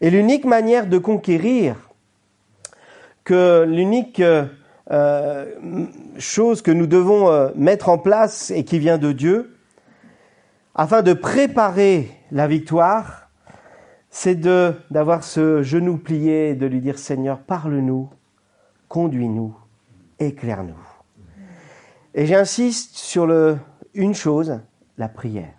Et 0.00 0.10
l'unique 0.10 0.44
manière 0.44 0.86
de 0.86 0.98
conquérir, 0.98 1.76
que 3.24 3.64
l'unique 3.66 4.22
euh, 4.90 5.46
chose 6.18 6.62
que 6.62 6.70
nous 6.70 6.86
devons 6.86 7.30
euh, 7.30 7.50
mettre 7.56 7.88
en 7.88 7.98
place 7.98 8.50
et 8.50 8.64
qui 8.64 8.78
vient 8.78 8.98
de 8.98 9.12
Dieu, 9.12 9.56
afin 10.74 11.02
de 11.02 11.12
préparer 11.12 12.10
la 12.30 12.46
victoire, 12.46 13.30
c'est 14.10 14.34
de 14.34 14.74
d'avoir 14.90 15.24
ce 15.24 15.62
genou 15.62 15.96
plié, 15.96 16.54
de 16.54 16.66
lui 16.66 16.80
dire 16.80 16.98
Seigneur, 16.98 17.38
parle-nous, 17.38 18.08
conduis-nous, 18.88 19.56
éclaire-nous. 20.18 20.74
Et 22.14 22.26
j'insiste 22.26 22.96
sur 22.96 23.26
le 23.26 23.58
une 23.96 24.14
chose, 24.14 24.60
la 24.98 25.08
prière. 25.08 25.54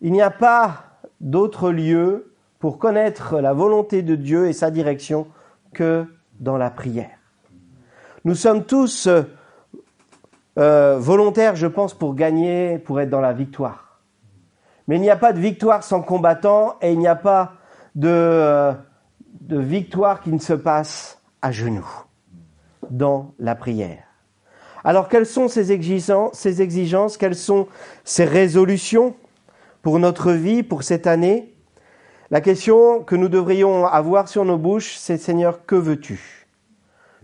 Il 0.00 0.12
n'y 0.12 0.22
a 0.22 0.30
pas 0.30 0.84
d'autre 1.20 1.70
lieu 1.70 2.32
pour 2.58 2.78
connaître 2.78 3.40
la 3.40 3.52
volonté 3.52 4.02
de 4.02 4.14
Dieu 4.14 4.48
et 4.48 4.52
sa 4.52 4.70
direction 4.70 5.26
que 5.72 6.06
dans 6.38 6.56
la 6.56 6.70
prière. 6.70 7.18
Nous 8.24 8.34
sommes 8.34 8.64
tous 8.64 9.08
euh, 10.58 10.98
volontaires, 10.98 11.56
je 11.56 11.66
pense, 11.66 11.94
pour 11.94 12.14
gagner, 12.14 12.78
pour 12.78 13.00
être 13.00 13.10
dans 13.10 13.20
la 13.20 13.32
victoire. 13.32 14.00
Mais 14.88 14.96
il 14.96 15.02
n'y 15.02 15.10
a 15.10 15.16
pas 15.16 15.32
de 15.32 15.38
victoire 15.38 15.82
sans 15.82 16.02
combattant 16.02 16.76
et 16.80 16.92
il 16.92 16.98
n'y 16.98 17.08
a 17.08 17.16
pas 17.16 17.54
euh, 18.04 18.72
de 19.40 19.58
victoire 19.58 20.20
qui 20.20 20.32
ne 20.32 20.38
se 20.38 20.52
passe 20.52 21.20
à 21.42 21.52
genoux 21.52 21.88
dans 22.90 23.34
la 23.38 23.54
prière. 23.54 24.09
Alors 24.84 25.08
quelles 25.08 25.26
sont 25.26 25.48
ces 25.48 25.72
exigences, 25.72 26.38
ces 26.38 26.62
exigences? 26.62 27.16
Quelles 27.16 27.34
sont 27.34 27.68
ces 28.04 28.24
résolutions 28.24 29.14
pour 29.82 29.98
notre 29.98 30.32
vie, 30.32 30.62
pour 30.62 30.82
cette 30.82 31.06
année? 31.06 31.54
La 32.30 32.40
question 32.40 33.02
que 33.02 33.16
nous 33.16 33.28
devrions 33.28 33.86
avoir 33.86 34.28
sur 34.28 34.44
nos 34.44 34.56
bouches, 34.56 34.96
c'est 34.96 35.16
Seigneur, 35.16 35.66
que 35.66 35.74
veux-tu? 35.74 36.46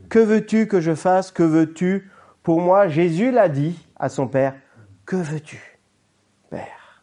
Que 0.08 0.18
veux-tu 0.18 0.66
que 0.66 0.80
je 0.80 0.94
fasse? 0.94 1.30
Que 1.30 1.42
veux-tu 1.42 2.10
pour 2.42 2.60
moi? 2.60 2.88
Jésus 2.88 3.30
l'a 3.30 3.48
dit 3.48 3.78
à 3.98 4.08
son 4.08 4.26
Père, 4.26 4.54
que 5.04 5.16
veux-tu 5.16 5.78
Père? 6.50 7.02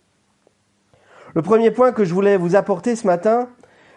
Le 1.33 1.41
premier 1.41 1.71
point 1.71 1.91
que 1.91 2.03
je 2.03 2.13
voulais 2.13 2.37
vous 2.37 2.55
apporter 2.55 2.95
ce 2.95 3.07
matin, 3.07 3.49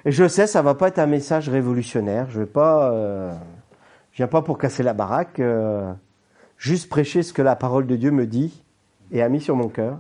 et 0.05 0.13
je 0.13 0.27
sais, 0.29 0.47
ça 0.47 0.63
va 0.63 0.75
pas 0.75 0.89
être 0.89 1.01
un 1.01 1.07
message 1.07 1.49
révolutionnaire, 1.49 2.31
je 2.31 2.41
vais 2.41 2.47
pas... 2.47 2.91
Euh, 2.93 3.35
je 4.13 4.23
viens 4.23 4.29
pas 4.29 4.41
pour 4.41 4.57
casser 4.57 4.83
la 4.83 4.95
baraque. 4.95 5.41
Euh, 5.41 5.93
juste 6.59 6.89
prêcher 6.89 7.23
ce 7.23 7.33
que 7.33 7.43
la 7.43 7.57
parole 7.57 7.87
de 7.87 7.97
Dieu 7.97 8.11
me 8.11 8.27
dit 8.27 8.63
et 9.13 9.23
a 9.23 9.29
mis 9.29 9.41
sur 9.41 9.57
mon 9.57 9.69
cœur, 9.69 9.99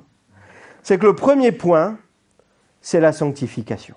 c'est 0.82 0.98
que 0.98 1.06
le 1.06 1.14
premier 1.14 1.52
point, 1.52 1.98
c'est 2.80 3.00
la 3.00 3.12
sanctification. 3.12 3.96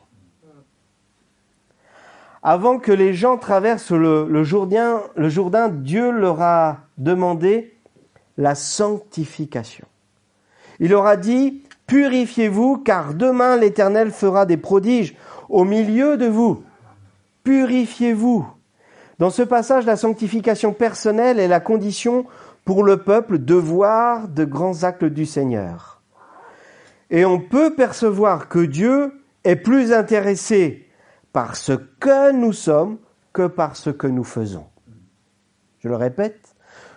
Avant 2.42 2.80
que 2.80 2.92
les 2.92 3.14
gens 3.14 3.38
traversent 3.38 3.92
le, 3.92 4.44
Jourdain, 4.44 5.70
Dieu 5.70 6.12
leur 6.12 6.42
a 6.42 6.78
demandé 6.98 7.76
la 8.38 8.56
sanctification. 8.56 9.86
Il 10.80 10.92
leur 10.92 11.06
a 11.06 11.18
dit, 11.18 11.62
purifiez-vous, 11.86 12.78
car 12.78 13.14
demain 13.14 13.58
l'Éternel 13.58 14.12
fera 14.12 14.46
des 14.46 14.56
prodiges 14.56 15.16
au 15.50 15.66
milieu 15.66 16.16
de 16.16 16.28
vous. 16.28 16.64
Purifiez-vous. 17.44 18.48
Dans 19.20 19.30
ce 19.30 19.42
passage, 19.42 19.86
la 19.86 19.98
sanctification 19.98 20.72
personnelle 20.72 21.40
est 21.40 21.50
la 21.50 21.60
condition 21.60 22.26
pour 22.70 22.84
le 22.84 22.98
peuple 22.98 23.40
de 23.40 23.56
voir 23.56 24.28
de 24.28 24.46
grands 24.46 24.84
actes 24.84 25.04
du 25.04 25.26
Seigneur. 25.26 26.04
Et 27.10 27.26
on 27.26 27.40
peut 27.40 27.74
percevoir 27.74 28.48
que 28.48 28.60
Dieu 28.60 29.24
est 29.44 29.56
plus 29.56 29.92
intéressé 29.92 30.88
par 31.34 31.56
ce 31.56 31.72
que 31.72 32.32
nous 32.32 32.54
sommes 32.54 33.00
que 33.34 33.48
par 33.48 33.76
ce 33.76 33.90
que 33.90 34.06
nous 34.06 34.24
faisons. 34.24 34.68
Je 35.80 35.90
le 35.90 35.96
répète, 35.96 36.56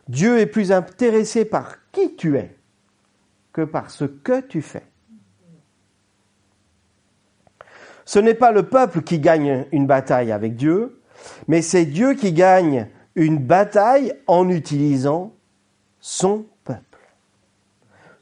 Dieu 0.09 0.41
est 0.41 0.47
plus 0.47 0.73
intéressé 0.73 1.47
par 1.47 1.76
qui 1.91 2.17
tu 2.17 2.37
es 2.37 2.55
que 3.55 3.62
par 3.62 3.91
ce 3.91 4.05
que 4.05 4.43
tu 4.43 4.61
fais. 4.61 4.85
Ce 8.05 8.19
n'est 8.19 8.35
pas 8.35 8.52
le 8.52 8.64
peuple 8.64 9.00
qui 9.00 9.21
gagne 9.21 9.64
une 9.73 9.87
bataille 9.87 10.33
avec 10.33 10.55
Dieu, 10.55 11.00
mais 11.49 11.62
c'est 11.62 11.87
Dieu 11.87 12.12
qui 12.12 12.35
gagne 12.35 12.88
une 13.14 13.38
bataille 13.38 14.12
en 14.26 14.50
utilisant 14.50 15.33
son 16.02 16.44
peuple. 16.64 16.99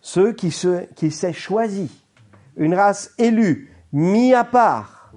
Ceux 0.01 0.33
qui, 0.33 0.53
se, 0.53 0.85
qui 0.95 1.11
s'est 1.11 1.33
choisi, 1.33 1.91
une 2.57 2.75
race 2.75 3.13
élue, 3.19 3.75
mis 3.93 4.35
à 4.35 4.45
part. 4.45 5.13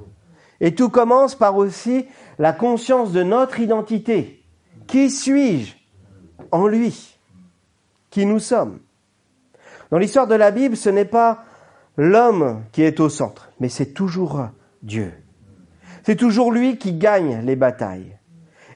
Et 0.60 0.74
tout 0.74 0.90
commence 0.90 1.36
par 1.36 1.58
aussi 1.58 2.08
la 2.40 2.54
conscience 2.54 3.12
de 3.12 3.22
notre 3.22 3.60
identité. 3.60 4.44
Qui 4.88 5.12
suis-je 5.12 5.76
en 6.52 6.66
lui? 6.68 7.20
Qui 8.10 8.26
nous 8.26 8.40
sommes? 8.40 8.80
Dans 9.92 9.98
l'histoire 9.98 10.28
de 10.28 10.36
la 10.36 10.52
Bible, 10.52 10.78
ce 10.78 10.90
n'est 10.90 11.06
pas 11.06 11.44
l'homme 11.98 12.64
qui 12.72 12.82
est 12.82 13.00
au 13.00 13.10
centre, 13.10 13.52
mais 13.60 13.70
c'est 13.70 13.94
toujours 13.94 14.48
Dieu. 14.82 15.14
C'est 16.04 16.16
toujours 16.16 16.52
lui 16.52 16.78
qui 16.78 16.94
gagne 16.94 17.46
les 17.46 17.56
batailles. 17.56 18.18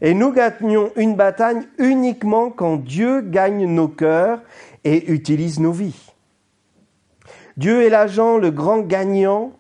Et 0.02 0.14
nous 0.14 0.32
gagnons 0.32 0.92
une 0.96 1.16
bataille 1.16 1.68
uniquement 1.78 2.50
quand 2.52 2.78
Dieu 2.78 3.22
gagne 3.22 3.66
nos 3.66 3.88
cœurs 3.88 4.42
et 4.84 5.12
utilise 5.12 5.60
nos 5.60 5.72
vies. 5.72 6.14
Dieu 7.58 7.84
est 7.84 7.90
l'agent, 7.90 8.38
le 8.38 8.52
grand 8.52 8.82
gagnant, 8.82 9.54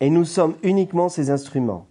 et 0.00 0.10
nous 0.10 0.24
sommes 0.24 0.54
uniquement 0.62 1.08
ses 1.08 1.30
instruments. 1.30 1.86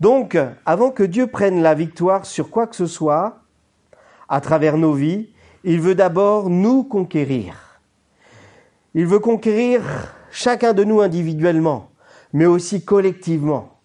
Donc, 0.00 0.36
avant 0.66 0.90
que 0.90 1.04
Dieu 1.04 1.28
prenne 1.28 1.62
la 1.62 1.74
victoire 1.74 2.26
sur 2.26 2.50
quoi 2.50 2.66
que 2.66 2.76
ce 2.76 2.86
soit, 2.86 3.38
à 4.28 4.40
travers 4.40 4.76
nos 4.76 4.92
vies, 4.92 5.30
il 5.62 5.80
veut 5.80 5.94
d'abord 5.94 6.50
nous 6.50 6.82
conquérir. 6.82 7.80
Il 8.94 9.06
veut 9.06 9.20
conquérir 9.20 9.82
chacun 10.30 10.72
de 10.72 10.82
nous 10.82 11.00
individuellement, 11.00 11.90
mais 12.32 12.46
aussi 12.46 12.84
collectivement, 12.84 13.78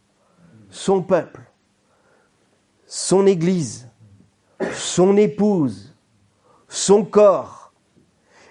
son 0.69 1.03
peuple 1.03 1.50
son 2.93 3.25
Église, 3.25 3.88
son 4.74 5.15
épouse, 5.15 5.95
son 6.67 7.05
corps. 7.05 7.71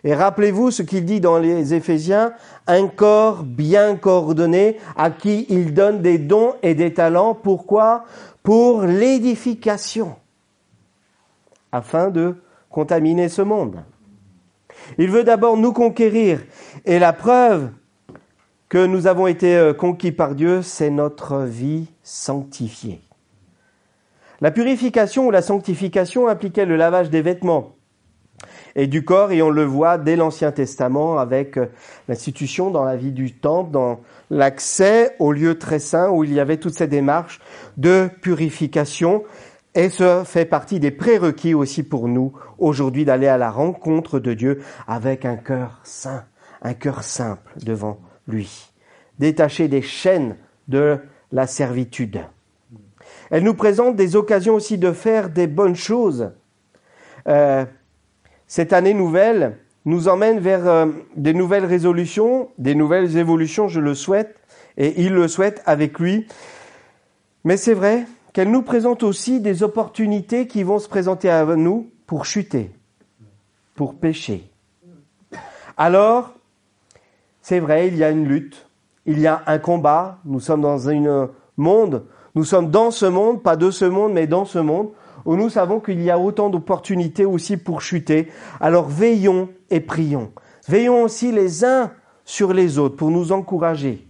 Et 0.02 0.14
rappelez-vous 0.14 0.70
ce 0.70 0.82
qu'il 0.82 1.04
dit 1.04 1.20
dans 1.20 1.36
les 1.36 1.74
Éphésiens, 1.74 2.32
un 2.66 2.88
corps 2.88 3.42
bien 3.42 3.96
coordonné 3.96 4.78
à 4.96 5.10
qui 5.10 5.44
il 5.50 5.74
donne 5.74 6.00
des 6.00 6.16
dons 6.16 6.54
et 6.62 6.74
des 6.74 6.94
talents. 6.94 7.34
Pourquoi? 7.34 8.04
Pour 8.42 8.84
l'édification, 8.84 10.16
afin 11.70 12.08
de 12.08 12.36
contaminer 12.70 13.28
ce 13.28 13.42
monde. 13.42 13.84
Il 14.96 15.10
veut 15.10 15.24
d'abord 15.24 15.58
nous 15.58 15.74
conquérir. 15.74 16.40
Et 16.86 16.98
la 16.98 17.12
preuve 17.12 17.72
que 18.70 18.86
nous 18.86 19.06
avons 19.06 19.26
été 19.26 19.54
euh, 19.54 19.74
conquis 19.74 20.12
par 20.12 20.34
Dieu, 20.34 20.62
c'est 20.62 20.88
notre 20.88 21.42
vie 21.42 21.88
sanctifiée. 22.02 23.02
La 24.40 24.50
purification 24.50 25.26
ou 25.26 25.30
la 25.30 25.42
sanctification 25.42 26.26
impliquait 26.26 26.64
le 26.64 26.76
lavage 26.76 27.10
des 27.10 27.22
vêtements 27.22 27.76
et 28.74 28.86
du 28.86 29.04
corps, 29.04 29.32
et 29.32 29.42
on 29.42 29.50
le 29.50 29.64
voit 29.64 29.98
dès 29.98 30.16
l'Ancien 30.16 30.52
Testament 30.52 31.18
avec 31.18 31.56
euh, 31.56 31.66
l'institution 32.08 32.70
dans 32.70 32.84
la 32.84 32.96
vie 32.96 33.12
du 33.12 33.34
temple, 33.34 33.70
dans 33.70 34.00
l'accès 34.30 35.16
au 35.18 35.32
lieu 35.32 35.58
très 35.58 35.78
saint 35.78 36.10
où 36.10 36.24
il 36.24 36.32
y 36.32 36.40
avait 36.40 36.56
toutes 36.56 36.74
ces 36.74 36.86
démarches 36.86 37.40
de 37.76 38.08
purification. 38.22 39.24
Et 39.74 39.88
ce 39.88 40.22
fait 40.24 40.46
partie 40.46 40.80
des 40.80 40.90
prérequis 40.90 41.54
aussi 41.54 41.82
pour 41.82 42.08
nous 42.08 42.32
aujourd'hui 42.58 43.04
d'aller 43.04 43.28
à 43.28 43.38
la 43.38 43.50
rencontre 43.50 44.18
de 44.18 44.34
Dieu 44.34 44.62
avec 44.88 45.24
un 45.24 45.36
cœur 45.36 45.80
saint, 45.84 46.24
un 46.62 46.74
cœur 46.74 47.02
simple 47.02 47.52
devant 47.64 48.00
lui, 48.26 48.72
détaché 49.18 49.68
des 49.68 49.82
chaînes 49.82 50.36
de 50.66 50.98
la 51.30 51.46
servitude. 51.46 52.20
Elle 53.30 53.44
nous 53.44 53.54
présente 53.54 53.96
des 53.96 54.16
occasions 54.16 54.54
aussi 54.54 54.76
de 54.76 54.92
faire 54.92 55.30
des 55.30 55.46
bonnes 55.46 55.76
choses. 55.76 56.30
Euh, 57.28 57.64
cette 58.46 58.72
année 58.72 58.94
nouvelle 58.94 59.58
nous 59.84 60.08
emmène 60.08 60.40
vers 60.40 60.66
euh, 60.68 60.86
des 61.16 61.32
nouvelles 61.32 61.64
résolutions, 61.64 62.50
des 62.58 62.74
nouvelles 62.74 63.16
évolutions, 63.16 63.68
je 63.68 63.80
le 63.80 63.94
souhaite, 63.94 64.36
et 64.76 65.00
il 65.00 65.14
le 65.14 65.28
souhaite 65.28 65.62
avec 65.64 65.98
lui. 65.98 66.26
Mais 67.44 67.56
c'est 67.56 67.74
vrai 67.74 68.04
qu'elle 68.32 68.50
nous 68.50 68.62
présente 68.62 69.02
aussi 69.02 69.40
des 69.40 69.62
opportunités 69.62 70.46
qui 70.46 70.62
vont 70.62 70.78
se 70.78 70.88
présenter 70.88 71.30
à 71.30 71.44
nous 71.44 71.88
pour 72.06 72.26
chuter, 72.26 72.70
pour 73.74 73.94
pécher. 73.94 74.50
Alors, 75.76 76.34
c'est 77.42 77.60
vrai, 77.60 77.88
il 77.88 77.96
y 77.96 78.04
a 78.04 78.10
une 78.10 78.26
lutte, 78.26 78.66
il 79.06 79.20
y 79.20 79.26
a 79.26 79.42
un 79.46 79.58
combat, 79.58 80.18
nous 80.24 80.40
sommes 80.40 80.60
dans 80.60 80.90
un 80.90 81.30
monde, 81.56 82.04
nous 82.34 82.44
sommes 82.44 82.70
dans 82.70 82.90
ce 82.90 83.06
monde, 83.06 83.42
pas 83.42 83.56
de 83.56 83.70
ce 83.70 83.84
monde, 83.84 84.12
mais 84.12 84.26
dans 84.26 84.44
ce 84.44 84.58
monde, 84.58 84.90
où 85.24 85.36
nous 85.36 85.50
savons 85.50 85.80
qu'il 85.80 86.00
y 86.02 86.10
a 86.10 86.18
autant 86.18 86.48
d'opportunités 86.48 87.24
aussi 87.24 87.56
pour 87.56 87.82
chuter. 87.82 88.28
Alors 88.60 88.88
veillons 88.88 89.48
et 89.70 89.80
prions. 89.80 90.32
Veillons 90.68 91.02
aussi 91.02 91.32
les 91.32 91.64
uns 91.64 91.90
sur 92.24 92.52
les 92.52 92.78
autres 92.78 92.96
pour 92.96 93.10
nous 93.10 93.32
encourager, 93.32 94.06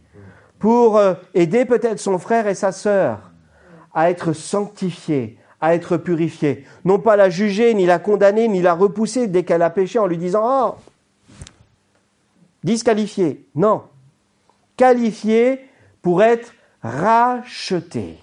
pour 0.59 0.99
euh, 0.99 1.15
aider 1.35 1.65
peut-être 1.65 2.01
son 2.01 2.19
frère 2.19 2.47
et 2.47 2.55
sa 2.55 2.73
sœur 2.73 3.31
à 3.95 4.11
être 4.11 4.33
sanctifiés, 4.33 5.39
à 5.61 5.75
être 5.75 5.97
purifiés. 5.97 6.65
Non 6.85 6.99
pas 6.99 7.17
la 7.17 7.31
juger, 7.31 7.75
ni 7.75 7.87
la 7.87 7.99
condamner, 7.99 8.47
ni 8.47 8.63
la 8.63 8.75
repousser 8.75 9.27
dès 9.27 9.43
qu'elle 9.43 9.63
a 9.63 9.71
péché 9.71 9.99
en 9.99 10.07
lui 10.07 10.19
disant 10.19 10.43
Oh 10.45 10.75
Disqualifié. 12.63 13.47
Non. 13.55 13.83
Qualifié 14.77 15.61
pour 16.03 16.23
être 16.23 16.53
racheté. 16.83 18.19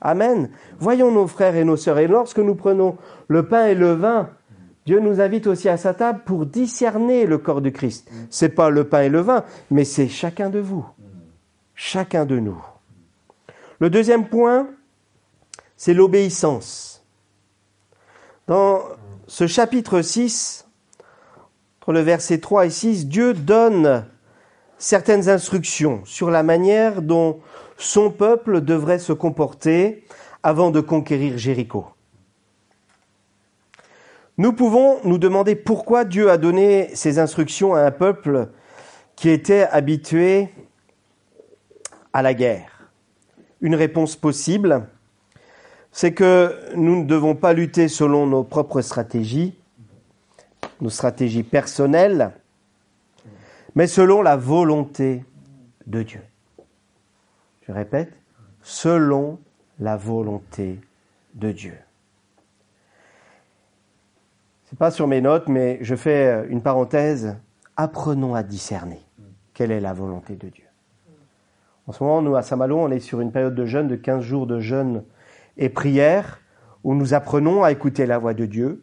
Amen. 0.00 0.50
Voyons 0.78 1.10
nos 1.10 1.26
frères 1.26 1.56
et 1.56 1.64
nos 1.64 1.76
sœurs. 1.76 1.98
Et 1.98 2.06
lorsque 2.06 2.38
nous 2.38 2.54
prenons 2.54 2.96
le 3.26 3.48
pain 3.48 3.66
et 3.66 3.74
le 3.74 3.92
vin, 3.92 4.30
Dieu 4.86 5.00
nous 5.00 5.20
invite 5.20 5.46
aussi 5.46 5.68
à 5.68 5.76
sa 5.76 5.92
table 5.92 6.22
pour 6.24 6.46
discerner 6.46 7.26
le 7.26 7.38
corps 7.38 7.60
du 7.60 7.72
Christ. 7.72 8.10
C'est 8.30 8.48
pas 8.48 8.70
le 8.70 8.88
pain 8.88 9.02
et 9.02 9.08
le 9.08 9.20
vin, 9.20 9.44
mais 9.70 9.84
c'est 9.84 10.08
chacun 10.08 10.50
de 10.50 10.60
vous. 10.60 10.86
Chacun 11.74 12.24
de 12.24 12.38
nous. 12.38 12.64
Le 13.80 13.90
deuxième 13.90 14.28
point, 14.28 14.68
c'est 15.76 15.94
l'obéissance. 15.94 17.04
Dans 18.46 18.80
ce 19.26 19.46
chapitre 19.46 20.00
6, 20.00 20.66
entre 21.80 21.92
le 21.92 22.00
verset 22.00 22.38
3 22.38 22.66
et 22.66 22.70
6, 22.70 23.06
Dieu 23.08 23.34
donne 23.34 24.06
certaines 24.78 25.28
instructions 25.28 26.02
sur 26.04 26.30
la 26.30 26.42
manière 26.42 27.02
dont 27.02 27.40
son 27.78 28.10
peuple 28.10 28.60
devrait 28.60 28.98
se 28.98 29.12
comporter 29.12 30.04
avant 30.42 30.70
de 30.70 30.80
conquérir 30.80 31.38
Jéricho. 31.38 31.86
Nous 34.36 34.52
pouvons 34.52 34.98
nous 35.04 35.18
demander 35.18 35.56
pourquoi 35.56 36.04
Dieu 36.04 36.30
a 36.30 36.36
donné 36.38 36.90
ces 36.94 37.18
instructions 37.18 37.74
à 37.74 37.80
un 37.80 37.90
peuple 37.90 38.48
qui 39.16 39.30
était 39.30 39.62
habitué 39.62 40.48
à 42.12 42.22
la 42.22 42.34
guerre. 42.34 42.90
Une 43.60 43.74
réponse 43.74 44.14
possible, 44.14 44.86
c'est 45.90 46.14
que 46.14 46.54
nous 46.76 47.02
ne 47.02 47.04
devons 47.04 47.34
pas 47.34 47.52
lutter 47.52 47.88
selon 47.88 48.26
nos 48.26 48.44
propres 48.44 48.80
stratégies, 48.80 49.58
nos 50.80 50.90
stratégies 50.90 51.42
personnelles, 51.42 52.32
mais 53.74 53.88
selon 53.88 54.22
la 54.22 54.36
volonté 54.36 55.24
de 55.86 56.02
Dieu. 56.02 56.27
Je 57.68 57.72
répète, 57.72 58.12
selon 58.62 59.38
la 59.78 59.96
volonté 59.96 60.80
de 61.34 61.52
Dieu. 61.52 61.74
C'est 64.64 64.78
pas 64.78 64.90
sur 64.90 65.06
mes 65.06 65.20
notes, 65.20 65.48
mais 65.48 65.78
je 65.82 65.94
fais 65.94 66.46
une 66.48 66.62
parenthèse. 66.62 67.36
Apprenons 67.76 68.34
à 68.34 68.42
discerner 68.42 69.00
quelle 69.52 69.70
est 69.70 69.80
la 69.80 69.92
volonté 69.92 70.34
de 70.34 70.48
Dieu. 70.48 70.64
En 71.86 71.92
ce 71.92 72.02
moment, 72.02 72.22
nous, 72.22 72.36
à 72.36 72.42
Saint-Malo, 72.42 72.78
on 72.78 72.90
est 72.90 73.00
sur 73.00 73.20
une 73.20 73.32
période 73.32 73.54
de 73.54 73.64
jeûne, 73.64 73.88
de 73.88 73.96
15 73.96 74.22
jours 74.22 74.46
de 74.46 74.60
jeûne 74.60 75.04
et 75.56 75.68
prière, 75.68 76.40
où 76.84 76.94
nous 76.94 77.14
apprenons 77.14 77.64
à 77.64 77.72
écouter 77.72 78.06
la 78.06 78.18
voix 78.18 78.34
de 78.34 78.46
Dieu, 78.46 78.82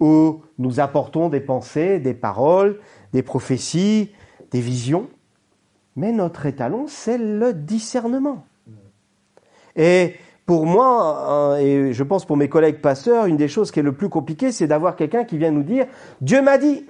où 0.00 0.42
nous 0.58 0.80
apportons 0.80 1.28
des 1.28 1.40
pensées, 1.40 1.98
des 1.98 2.14
paroles, 2.14 2.80
des 3.12 3.22
prophéties, 3.22 4.12
des 4.50 4.60
visions. 4.60 5.08
Mais 5.98 6.12
notre 6.12 6.46
étalon, 6.46 6.84
c'est 6.86 7.18
le 7.18 7.52
discernement. 7.52 8.46
Et 9.74 10.14
pour 10.46 10.64
moi, 10.64 11.56
euh, 11.56 11.56
et 11.56 11.92
je 11.92 12.04
pense 12.04 12.24
pour 12.24 12.36
mes 12.36 12.48
collègues 12.48 12.80
passeurs, 12.80 13.26
une 13.26 13.36
des 13.36 13.48
choses 13.48 13.72
qui 13.72 13.80
est 13.80 13.82
le 13.82 13.92
plus 13.92 14.08
compliqué, 14.08 14.52
c'est 14.52 14.68
d'avoir 14.68 14.94
quelqu'un 14.94 15.24
qui 15.24 15.38
vient 15.38 15.50
nous 15.50 15.64
dire 15.64 15.86
Dieu 16.20 16.40
m'a 16.40 16.56
dit. 16.56 16.86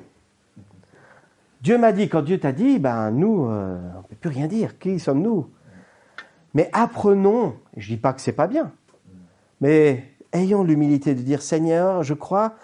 Dieu 1.62 1.78
m'a 1.78 1.92
dit. 1.92 2.10
Quand 2.10 2.20
Dieu 2.20 2.38
t'a 2.38 2.52
dit, 2.52 2.78
ben 2.78 3.10
nous, 3.10 3.46
euh, 3.46 3.78
on 3.94 3.98
ne 3.98 4.02
peut 4.02 4.16
plus 4.20 4.28
rien 4.28 4.46
dire. 4.46 4.78
Qui 4.78 5.00
sommes-nous? 5.00 5.48
Mais 6.52 6.68
apprenons. 6.74 7.54
Je 7.78 7.88
dis 7.88 7.96
pas 7.96 8.12
que 8.12 8.20
c'est 8.20 8.32
pas 8.32 8.46
bien, 8.46 8.72
mais 9.62 10.04
ayons 10.34 10.64
l'humilité 10.64 11.14
de 11.14 11.22
dire 11.22 11.40
Seigneur, 11.40 12.02
je 12.02 12.12
crois, 12.12 12.56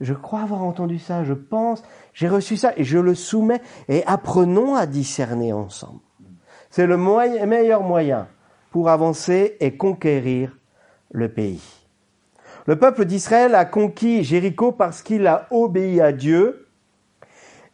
je 0.00 0.14
crois 0.14 0.42
avoir 0.42 0.62
entendu 0.62 0.98
ça, 0.98 1.24
je 1.24 1.32
pense, 1.32 1.82
j'ai 2.14 2.28
reçu 2.28 2.56
ça 2.56 2.72
et 2.76 2.84
je 2.84 2.98
le 2.98 3.14
soumets 3.14 3.60
et 3.88 4.04
apprenons 4.06 4.74
à 4.74 4.86
discerner 4.86 5.52
ensemble. 5.52 6.00
C'est 6.70 6.86
le 6.86 6.96
meilleur 6.96 7.82
moyen 7.82 8.28
pour 8.70 8.88
avancer 8.88 9.56
et 9.60 9.76
conquérir 9.76 10.56
le 11.10 11.28
pays. 11.32 11.62
Le 12.66 12.78
peuple 12.78 13.06
d'Israël 13.06 13.54
a 13.54 13.64
conquis 13.64 14.22
Jéricho 14.22 14.72
parce 14.72 15.02
qu'il 15.02 15.26
a 15.26 15.46
obéi 15.50 16.00
à 16.00 16.12
Dieu 16.12 16.68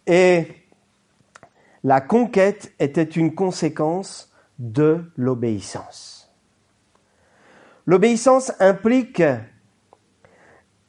et 0.06 0.46
la 1.82 2.00
conquête 2.00 2.72
était 2.78 3.02
une 3.02 3.34
conséquence 3.34 4.32
de 4.58 5.04
l'obéissance. 5.16 6.32
L'obéissance 7.86 8.52
implique 8.60 9.22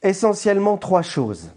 essentiellement 0.06 0.78
trois 0.78 1.02
choses. 1.02 1.52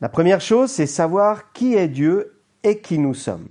La 0.00 0.08
première 0.08 0.40
chose, 0.40 0.70
c'est 0.70 0.86
savoir 0.86 1.52
qui 1.52 1.74
est 1.74 1.88
Dieu 1.88 2.40
et 2.62 2.80
qui 2.80 2.98
nous 2.98 3.14
sommes. 3.14 3.48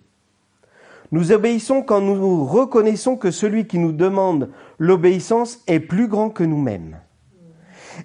Nous 1.12 1.32
obéissons 1.32 1.84
quand 1.84 2.02
nous 2.02 2.46
reconnaissons 2.46 3.18
que 3.18 3.32
celui 3.32 3.68
qui 3.68 3.78
nous 3.78 3.92
demande 3.92 4.50
l'obéissance 4.80 5.62
est 5.68 5.80
plus 5.80 6.08
grand 6.08 6.30
que 6.30 6.44
nous-mêmes. 6.44 7.00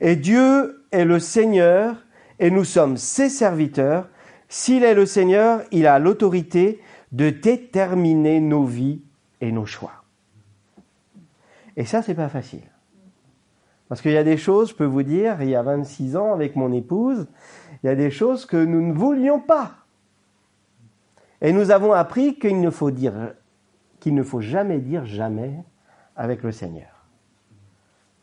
Et 0.01 0.17
Dieu 0.17 0.85
est 0.93 1.05
le 1.05 1.19
Seigneur 1.19 1.97
et 2.39 2.51
nous 2.51 2.65
sommes 2.65 2.97
ses 2.97 3.29
serviteurs. 3.29 4.09
S'il 4.49 4.85
est 4.85 4.95
le 4.95 5.07
Seigneur, 5.07 5.63
il 5.73 5.87
a 5.87 5.99
l'autorité 5.99 6.81
de 7.13 7.31
déterminer 7.31 8.41
nos 8.41 8.65
vies 8.65 9.01
et 9.41 9.53
nos 9.53 9.67
choix. 9.67 10.05
Et 11.77 11.85
ça, 11.85 12.03
c'est 12.03 12.15
pas 12.15 12.29
facile. 12.29 12.69
Parce 13.89 14.03
qu'il 14.03 14.13
y 14.13 14.17
a 14.17 14.25
des 14.25 14.37
choses, 14.37 14.71
je 14.71 14.75
peux 14.75 14.85
vous 14.85 15.03
dire, 15.03 15.41
il 15.43 15.49
y 15.49 15.57
a 15.57 15.63
26 15.63 16.17
ans 16.17 16.33
avec 16.35 16.57
mon 16.57 16.73
épouse, 16.73 17.27
il 17.83 17.87
y 17.87 17.89
a 17.89 17.95
des 17.95 18.11
choses 18.11 18.45
que 18.45 18.63
nous 18.63 18.87
ne 18.87 18.93
voulions 18.93 19.41
pas. 19.41 19.73
Et 21.41 21.53
nous 21.53 21.71
avons 21.71 21.93
appris 21.93 22.39
qu'il 22.39 22.61
ne 22.61 22.71
faut 22.71 22.91
dire, 22.91 23.35
qu'il 24.01 24.15
ne 24.15 24.23
faut 24.23 24.41
jamais 24.41 24.79
dire 24.79 25.07
jamais 25.07 25.65
avec 26.17 26.43
le 26.43 26.53
Seigneur. 26.53 27.07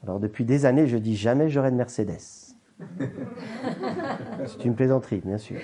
Alors 0.03 0.19
depuis 0.19 0.45
des 0.45 0.65
années, 0.65 0.87
je 0.87 0.97
dis 0.97 1.15
jamais 1.15 1.49
j'aurai 1.49 1.71
de 1.71 1.77
Mercedes. 1.77 2.19
C'est 4.45 4.65
une 4.65 4.75
plaisanterie, 4.75 5.21
bien 5.25 5.37
sûr. 5.37 5.59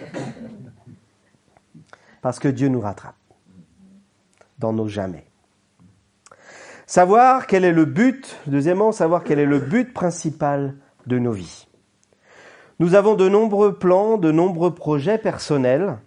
Parce 2.21 2.39
que 2.39 2.47
Dieu 2.47 2.69
nous 2.69 2.79
rattrape 2.79 3.15
dans 4.57 4.73
nos 4.73 4.87
jamais. 4.87 5.25
Savoir 6.91 7.47
quel 7.47 7.63
est 7.63 7.71
le 7.71 7.85
but, 7.85 8.37
deuxièmement, 8.47 8.91
savoir 8.91 9.23
quel 9.23 9.39
est 9.39 9.45
le 9.45 9.59
but 9.59 9.93
principal 9.93 10.75
de 11.07 11.19
nos 11.19 11.31
vies. 11.31 11.65
Nous 12.79 12.95
avons 12.95 13.15
de 13.15 13.29
nombreux 13.29 13.75
plans, 13.75 14.17
de 14.17 14.29
nombreux 14.29 14.75
projets 14.75 15.17
personnels. 15.17 15.99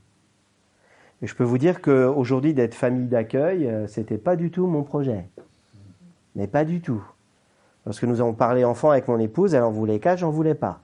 Et 1.23 1.27
je 1.27 1.35
peux 1.35 1.43
vous 1.43 1.57
dire 1.57 1.81
qu'aujourd'hui, 1.81 2.53
d'être 2.53 2.75
famille 2.75 3.07
d'accueil, 3.07 3.67
euh, 3.67 3.87
c'était 3.87 4.19
pas 4.19 4.37
du 4.37 4.51
tout 4.51 4.67
mon 4.67 4.83
projet. 4.83 5.27
Mais 6.37 6.47
pas 6.47 6.67
du 6.67 6.83
tout. 6.83 7.03
Lorsque 7.87 8.05
nous 8.05 8.21
avons 8.21 8.35
parlé 8.35 8.63
enfant 8.63 8.91
avec 8.91 9.09
mon 9.09 9.19
épouse, 9.19 9.55
elle 9.55 9.63
en 9.63 9.71
voulait 9.71 10.01
quatre, 10.01 10.19
j'en 10.19 10.31
voulais 10.31 10.55
pas. 10.55 10.83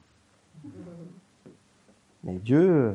Mais 2.25 2.39
Dieu, 2.39 2.95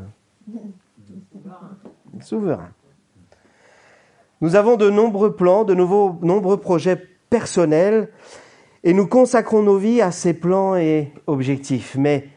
souverain. 2.19 2.71
Nous 4.41 4.55
avons 4.55 4.75
de 4.75 4.89
nombreux 4.89 5.35
plans, 5.35 5.63
de 5.63 5.73
nouveaux, 5.73 6.17
nombreux 6.21 6.57
projets 6.57 7.01
personnels, 7.29 8.09
et 8.83 8.93
nous 8.93 9.07
consacrons 9.07 9.63
nos 9.63 9.77
vies 9.77 10.01
à 10.01 10.11
ces 10.11 10.33
plans 10.33 10.75
et 10.75 11.13
objectifs. 11.27 11.95
Mais 11.97 12.27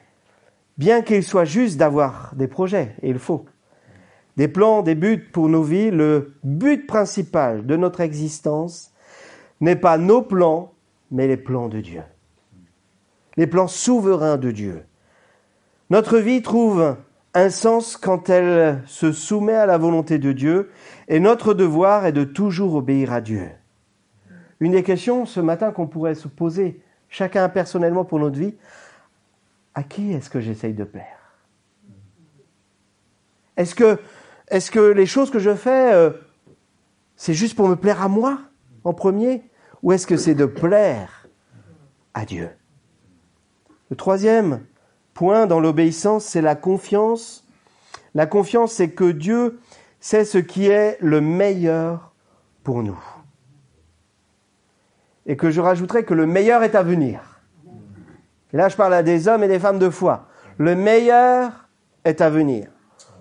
bien 0.78 1.02
qu'il 1.02 1.22
soit 1.22 1.44
juste 1.44 1.76
d'avoir 1.76 2.32
des 2.34 2.48
projets, 2.48 2.94
et 3.02 3.10
il 3.10 3.18
faut, 3.18 3.44
des 4.36 4.48
plans, 4.48 4.82
des 4.82 4.94
buts 4.94 5.28
pour 5.32 5.48
nos 5.48 5.64
vies, 5.64 5.90
le 5.90 6.34
but 6.44 6.86
principal 6.86 7.66
de 7.66 7.76
notre 7.76 8.00
existence 8.00 8.92
n'est 9.60 9.76
pas 9.76 9.98
nos 9.98 10.22
plans, 10.22 10.72
mais 11.10 11.26
les 11.26 11.36
plans 11.36 11.68
de 11.68 11.80
Dieu. 11.80 12.02
Les 13.36 13.48
plans 13.48 13.66
souverains 13.66 14.36
de 14.36 14.52
Dieu. 14.52 14.84
Notre 15.90 16.18
vie 16.18 16.42
trouve 16.42 16.96
sens 17.50 17.96
quand 17.96 18.30
elle 18.30 18.82
se 18.86 19.12
soumet 19.12 19.54
à 19.54 19.66
la 19.66 19.78
volonté 19.78 20.18
de 20.18 20.32
Dieu 20.32 20.70
et 21.08 21.20
notre 21.20 21.54
devoir 21.54 22.06
est 22.06 22.12
de 22.12 22.24
toujours 22.24 22.74
obéir 22.74 23.12
à 23.12 23.20
Dieu. 23.20 23.48
Une 24.60 24.72
des 24.72 24.82
questions 24.82 25.24
ce 25.26 25.40
matin 25.40 25.70
qu'on 25.70 25.86
pourrait 25.86 26.14
se 26.14 26.28
poser, 26.28 26.82
chacun 27.08 27.48
personnellement 27.48 28.04
pour 28.04 28.18
notre 28.18 28.38
vie, 28.38 28.54
à 29.74 29.82
qui 29.82 30.12
est-ce 30.12 30.30
que 30.30 30.40
j'essaye 30.40 30.74
de 30.74 30.84
plaire? 30.84 31.36
Est-ce 33.56 33.74
que, 33.74 33.98
est 34.48 34.70
que 34.70 34.80
les 34.80 35.06
choses 35.06 35.30
que 35.30 35.38
je 35.38 35.54
fais, 35.54 35.92
euh, 35.92 36.10
c'est 37.16 37.34
juste 37.34 37.56
pour 37.56 37.68
me 37.68 37.76
plaire 37.76 38.02
à 38.02 38.08
moi 38.08 38.40
en 38.84 38.94
premier 38.94 39.42
Ou 39.82 39.92
est-ce 39.92 40.06
que 40.06 40.16
c'est 40.16 40.34
de 40.34 40.46
plaire 40.46 41.28
à 42.14 42.24
Dieu? 42.24 42.50
Le 43.90 43.96
troisième, 43.96 44.64
point 45.18 45.48
dans 45.48 45.58
l'obéissance, 45.58 46.24
c'est 46.24 46.40
la 46.40 46.54
confiance. 46.54 47.44
La 48.14 48.26
confiance, 48.26 48.70
c'est 48.70 48.90
que 48.90 49.10
Dieu 49.10 49.58
sait 49.98 50.24
ce 50.24 50.38
qui 50.38 50.68
est 50.68 50.96
le 51.00 51.20
meilleur 51.20 52.12
pour 52.62 52.84
nous. 52.84 53.00
Et 55.26 55.36
que 55.36 55.50
je 55.50 55.60
rajouterai 55.60 56.04
que 56.04 56.14
le 56.14 56.24
meilleur 56.24 56.62
est 56.62 56.76
à 56.76 56.84
venir. 56.84 57.40
Et 58.52 58.56
là, 58.56 58.68
je 58.68 58.76
parle 58.76 58.94
à 58.94 59.02
des 59.02 59.26
hommes 59.26 59.42
et 59.42 59.48
des 59.48 59.58
femmes 59.58 59.80
de 59.80 59.90
foi. 59.90 60.28
Le 60.56 60.76
meilleur 60.76 61.66
est 62.04 62.20
à 62.20 62.30
venir. 62.30 62.68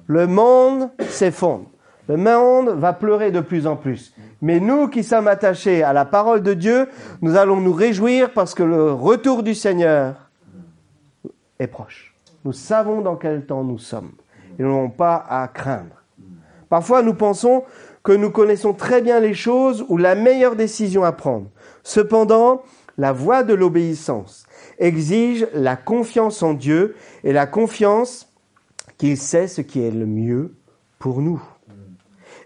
Le 0.06 0.28
monde 0.28 0.92
s'effondre. 1.10 1.66
Le 2.08 2.16
monde 2.16 2.70
va 2.78 2.94
pleurer 2.94 3.32
de 3.32 3.42
plus 3.42 3.66
en 3.66 3.76
plus. 3.76 4.14
Mais 4.44 4.60
nous 4.60 4.88
qui 4.88 5.04
sommes 5.04 5.28
attachés 5.28 5.82
à 5.82 5.94
la 5.94 6.06
parole 6.06 6.44
de 6.44 6.54
Dieu, 6.54 6.90
nous 7.24 7.38
allons 7.38 7.60
nous 7.60 7.74
réjouir 7.74 8.34
parce 8.34 8.54
que 8.54 8.62
le 8.62 8.94
retour 8.94 9.42
du 9.42 9.56
Seigneur 9.56 10.27
est 11.60 11.68
proche. 11.68 12.14
Nous 12.46 12.54
savons 12.54 13.02
dans 13.02 13.16
quel 13.16 13.46
temps 13.46 13.64
nous 13.64 13.80
sommes 13.80 14.12
et 14.58 14.64
nous 14.64 14.70
n'avons 14.70 14.90
pas 14.90 15.26
à 15.28 15.48
craindre. 15.48 16.04
Parfois, 16.70 17.02
nous 17.02 17.14
pensons 17.14 17.64
que 18.04 18.12
nous 18.12 18.32
connaissons 18.32 18.74
très 18.74 19.02
bien 19.02 19.20
les 19.20 19.34
choses 19.34 19.86
ou 19.90 19.98
la 19.98 20.16
meilleure 20.16 20.56
décision 20.56 21.04
à 21.04 21.12
prendre. 21.12 21.50
Cependant, 21.84 22.62
la 22.98 23.12
voie 23.12 23.44
de 23.44 23.54
l'obéissance 23.54 24.46
exige 24.80 25.48
la 25.54 25.76
confiance 25.76 26.42
en 26.44 26.54
Dieu 26.54 26.96
et 27.24 27.34
la 27.34 27.46
confiance 27.46 28.34
qu'il 28.98 29.18
sait 29.18 29.48
ce 29.48 29.62
qui 29.62 29.82
est 29.82 29.92
le 29.92 30.06
mieux 30.06 30.56
pour 31.00 31.22
nous. 31.22 31.42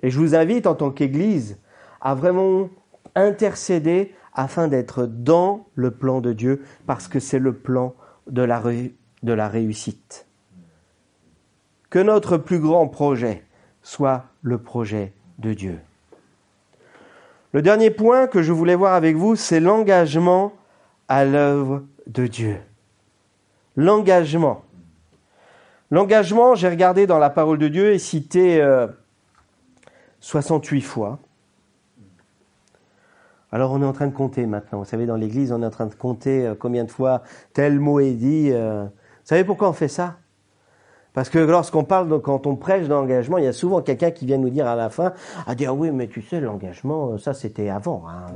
Et 0.04 0.10
je 0.10 0.20
vous 0.20 0.36
invite 0.36 0.68
en 0.68 0.76
tant 0.76 0.92
qu'Église 0.92 1.58
à 2.02 2.16
vraiment 2.16 2.70
intercéder 3.16 4.14
afin 4.34 4.68
d'être 4.68 5.06
dans 5.06 5.68
le 5.76 5.92
plan 5.92 6.22
de 6.22 6.34
Dieu 6.34 6.64
parce 6.88 7.08
que 7.08 7.20
c'est 7.20 7.40
le 7.40 7.54
plan 7.54 7.94
de 8.28 8.42
la, 8.42 8.62
de 9.24 9.34
la 9.34 9.48
réussite. 9.48 10.26
Que 11.90 12.00
notre 12.00 12.38
plus 12.38 12.60
grand 12.60 12.88
projet 12.88 13.44
soit 13.84 14.26
le 14.42 14.58
projet 14.58 15.14
de 15.40 15.54
Dieu. 15.54 15.80
Le 17.54 17.62
dernier 17.62 17.90
point 17.90 18.28
que 18.28 18.42
je 18.42 18.54
voulais 18.54 18.76
voir 18.76 18.94
avec 18.94 19.16
vous, 19.16 19.36
c'est 19.36 19.60
l'engagement 19.60 20.54
à 21.10 21.26
l'œuvre 21.26 21.84
de 22.08 22.28
Dieu. 22.28 22.58
L'engagement. 23.76 24.64
L'engagement, 25.90 26.56
j'ai 26.56 26.70
regardé 26.70 27.08
dans 27.08 27.20
la 27.20 27.30
parole 27.30 27.58
de 27.58 27.68
Dieu, 27.68 27.94
est 27.94 28.00
cité 28.00 28.66
68 30.22 30.78
euh, 30.78 30.82
fois. 30.82 31.20
Alors 33.52 33.74
on 33.74 33.82
est 33.82 33.86
en 33.86 33.92
train 33.92 34.08
de 34.08 34.14
compter 34.14 34.46
maintenant. 34.46 34.80
Vous 34.80 34.86
savez, 34.86 35.06
dans 35.06 35.18
l'Église, 35.18 35.52
on 35.52 35.62
est 35.62 35.66
en 35.66 35.72
train 35.72 35.88
de 35.88 35.94
compter 35.94 36.48
euh, 36.48 36.56
combien 36.58 36.86
de 36.86 36.92
fois 36.92 37.24
tel 37.54 37.80
mot 37.80 38.00
est 38.00 38.14
dit. 38.14 38.50
Euh, 38.52 38.86
savez 39.32 39.46
pourquoi 39.46 39.70
on 39.70 39.74
fait 39.74 39.88
ça? 39.88 40.20
Parce 41.14 41.30
que 41.30 41.40
lorsqu'on 41.40 41.84
parle, 41.84 42.22
quand 42.22 42.48
on 42.48 42.56
prêche 42.56 42.88
d'engagement, 42.88 43.38
il 43.38 43.44
y 43.44 43.48
a 43.48 43.54
souvent 43.54 43.82
quelqu'un 43.82 44.12
qui 44.12 44.26
vient 44.26 44.38
nous 44.38 44.50
dire 44.50 44.68
à 44.68 44.76
la 44.76 44.90
fin, 44.90 45.14
à 45.46 45.56
dire 45.56 45.76
oui, 45.76 45.92
mais 45.92 46.08
tu 46.08 46.22
sais, 46.22 46.40
l'engagement, 46.40 47.18
ça 47.18 47.34
c'était 47.34 47.70
avant. 47.70 48.04
Hein. 48.08 48.32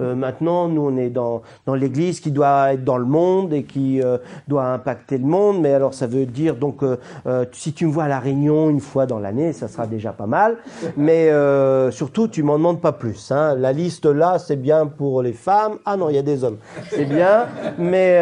Euh, 0.00 0.14
maintenant, 0.14 0.68
nous 0.68 0.82
on 0.82 0.96
est 0.96 1.10
dans 1.10 1.42
dans 1.66 1.74
l'Église 1.74 2.20
qui 2.20 2.30
doit 2.30 2.72
être 2.72 2.84
dans 2.84 2.98
le 2.98 3.04
monde 3.04 3.52
et 3.52 3.64
qui 3.64 4.02
euh, 4.02 4.18
doit 4.48 4.64
impacter 4.64 5.18
le 5.18 5.26
monde. 5.26 5.60
Mais 5.60 5.72
alors 5.72 5.94
ça 5.94 6.06
veut 6.06 6.26
dire 6.26 6.56
donc, 6.56 6.82
euh, 6.82 6.96
euh 7.26 7.44
si 7.52 7.72
tu 7.72 7.86
me 7.86 7.92
vois 7.92 8.04
à 8.04 8.08
la 8.08 8.18
Réunion 8.18 8.70
une 8.70 8.80
fois 8.80 9.06
dans 9.06 9.18
l'année, 9.18 9.52
ça 9.52 9.68
sera 9.68 9.86
déjà 9.86 10.12
pas 10.12 10.26
mal. 10.26 10.56
Mais 10.96 11.30
euh, 11.30 11.90
surtout, 11.90 12.28
tu 12.28 12.42
m'en 12.42 12.58
demandes 12.58 12.80
pas 12.80 12.92
plus. 12.92 13.30
Hein. 13.30 13.54
La 13.56 13.72
liste 13.72 14.06
là, 14.06 14.38
c'est 14.38 14.56
bien 14.56 14.86
pour 14.86 15.22
les 15.22 15.32
femmes. 15.32 15.78
Ah 15.84 15.96
non, 15.96 16.08
il 16.08 16.16
y 16.16 16.18
a 16.18 16.22
des 16.22 16.44
hommes. 16.44 16.58
C'est 16.90 17.04
bien, 17.04 17.46
mais 17.78 18.20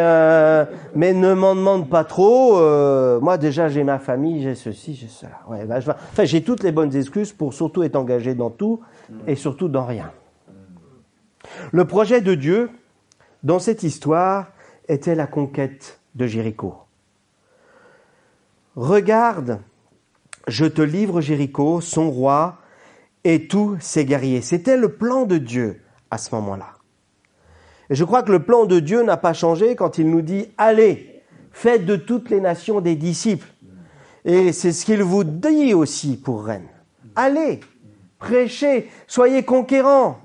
mais 0.95 1.13
ne 1.13 1.33
m'en 1.33 1.55
demande 1.55 1.89
pas 1.89 2.03
trop. 2.03 2.59
moi 3.21 3.37
déjà, 3.37 3.67
j'ai 3.67 3.83
ma 3.83 3.94
famille, 3.99 4.41
j'ai 4.41 4.55
ceci, 4.55 4.95
j'ai 4.95 5.07
cela. 5.07 5.41
Ouais, 5.47 5.65
bah, 5.65 5.79
enfin, 5.79 6.23
j'ai 6.25 6.43
toutes 6.43 6.63
les 6.63 6.71
bonnes 6.71 6.95
excuses 6.95 7.33
pour 7.33 7.53
surtout 7.53 7.83
être 7.83 7.95
engagé 7.95 8.35
dans 8.35 8.49
tout 8.49 8.81
et 9.27 9.35
surtout 9.35 9.67
dans 9.67 9.85
rien. 9.85 10.11
Le 11.71 11.85
projet 11.85 12.21
de 12.21 12.33
Dieu 12.35 12.69
dans 13.43 13.59
cette 13.59 13.83
histoire 13.83 14.47
était 14.87 15.15
la 15.15 15.27
conquête 15.27 15.99
de 16.15 16.27
Jéricho. 16.27 16.75
Regarde, 18.75 19.59
je 20.47 20.65
te 20.65 20.81
livre 20.81 21.21
Jéricho, 21.21 21.81
son 21.81 22.11
roi 22.11 22.57
et 23.23 23.47
tous 23.47 23.77
ses 23.79 24.05
guerriers. 24.05 24.41
C'était 24.41 24.77
le 24.77 24.89
plan 24.89 25.25
de 25.25 25.37
Dieu 25.37 25.81
à 26.11 26.17
ce 26.17 26.33
moment-là. 26.35 26.73
Et 27.89 27.95
je 27.95 28.03
crois 28.03 28.23
que 28.23 28.31
le 28.31 28.43
plan 28.43 28.65
de 28.65 28.79
Dieu 28.79 29.03
n'a 29.03 29.17
pas 29.17 29.33
changé 29.33 29.75
quand 29.75 29.97
il 29.97 30.09
nous 30.09 30.21
dit, 30.21 30.47
allez, 30.57 31.23
faites 31.51 31.85
de 31.85 31.95
toutes 31.95 32.29
les 32.29 32.41
nations 32.41 32.81
des 32.81 32.95
disciples. 32.95 33.47
Et 34.25 34.51
c'est 34.53 34.73
ce 34.73 34.85
qu'il 34.85 35.03
vous 35.03 35.23
dit 35.23 35.75
aussi 35.75 36.17
pour 36.17 36.45
Rennes. 36.45 36.67
Allez, 37.15 37.59
prêchez, 38.17 38.89
soyez 39.07 39.43
conquérants, 39.43 40.17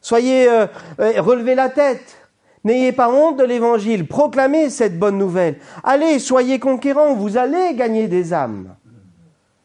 soyez 0.00 0.48
euh, 0.48 0.66
euh, 0.98 1.22
relevez 1.22 1.54
la 1.54 1.70
tête. 1.70 2.18
N'ayez 2.64 2.90
pas 2.90 3.08
honte 3.08 3.38
de 3.38 3.44
l'évangile, 3.44 4.08
proclamez 4.08 4.70
cette 4.70 4.98
bonne 4.98 5.16
nouvelle. 5.16 5.60
Allez, 5.84 6.18
soyez 6.18 6.58
conquérants, 6.58 7.14
vous 7.14 7.36
allez 7.36 7.74
gagner 7.76 8.08
des 8.08 8.34
âmes. 8.34 8.74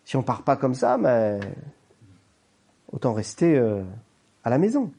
Si 0.06 0.16
on 0.16 0.22
part 0.22 0.44
pas 0.44 0.56
comme 0.56 0.76
ça, 0.76 1.00
mais 1.00 1.40
autant 2.92 3.14
rester 3.14 3.58
euh, 3.58 3.82
à 4.44 4.52
la 4.52 4.60
maison. 4.60 4.92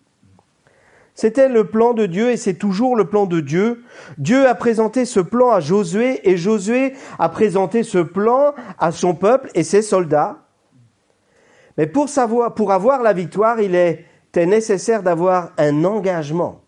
C'était 1.15 1.49
le 1.49 1.65
plan 1.65 1.93
de 1.93 2.07
Dieu 2.07 2.31
et 2.31 2.37
c'est 2.37 2.55
toujours 2.55 2.97
le 2.97 3.07
plan 3.07 3.27
de 3.27 3.41
Dieu. 3.41 3.85
Dieu 4.17 4.49
a 4.49 4.55
présenté 4.55 5.05
ce 5.05 5.21
plan 5.21 5.51
à 5.51 5.61
Josué 5.61 6.29
et 6.29 6.37
Josué 6.37 6.95
a 7.19 7.29
présenté 7.29 7.83
ce 7.83 7.99
plan 7.99 8.55
à 8.79 8.93
son 8.93 9.15
peuple 9.15 9.51
et 9.55 9.63
ses 9.63 9.83
soldats. 9.83 10.39
Mais 11.77 11.87
pour 11.87 12.09
savoir, 12.09 12.55
pour 12.55 12.73
avoir 12.73 13.03
la 13.03 13.13
victoire, 13.13 13.61
il 13.61 13.75
était 13.75 14.47
nécessaire 14.47 15.03
d'avoir 15.03 15.53
un 15.59 15.85
engagement. 15.85 16.61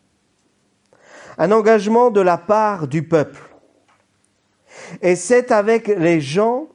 Un 1.39 1.51
engagement 1.51 2.11
de 2.11 2.21
la 2.21 2.37
part 2.37 2.87
du 2.87 3.03
peuple. 3.03 3.41
Et 5.01 5.17
c'est 5.17 5.53
avec 5.53 5.89
les 5.89 6.21
gens, 6.21 6.69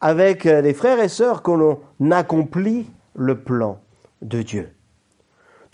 avec 0.00 0.44
les 0.44 0.74
frères 0.74 1.00
et 1.00 1.08
sœurs 1.08 1.42
qu'on 1.42 1.80
accomplit 2.10 2.90
le 3.14 3.40
plan 3.40 3.80
de 4.22 4.42
Dieu. 4.42 4.70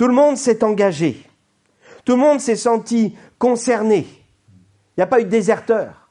Tout 0.00 0.08
le 0.08 0.14
monde 0.14 0.38
s'est 0.38 0.64
engagé. 0.64 1.22
Tout 2.06 2.12
le 2.12 2.22
monde 2.22 2.40
s'est 2.40 2.56
senti 2.56 3.14
concerné. 3.38 4.06
Il 4.08 5.00
n'y 5.00 5.02
a 5.02 5.06
pas 5.06 5.20
eu 5.20 5.24
de 5.24 5.28
déserteur. 5.28 6.08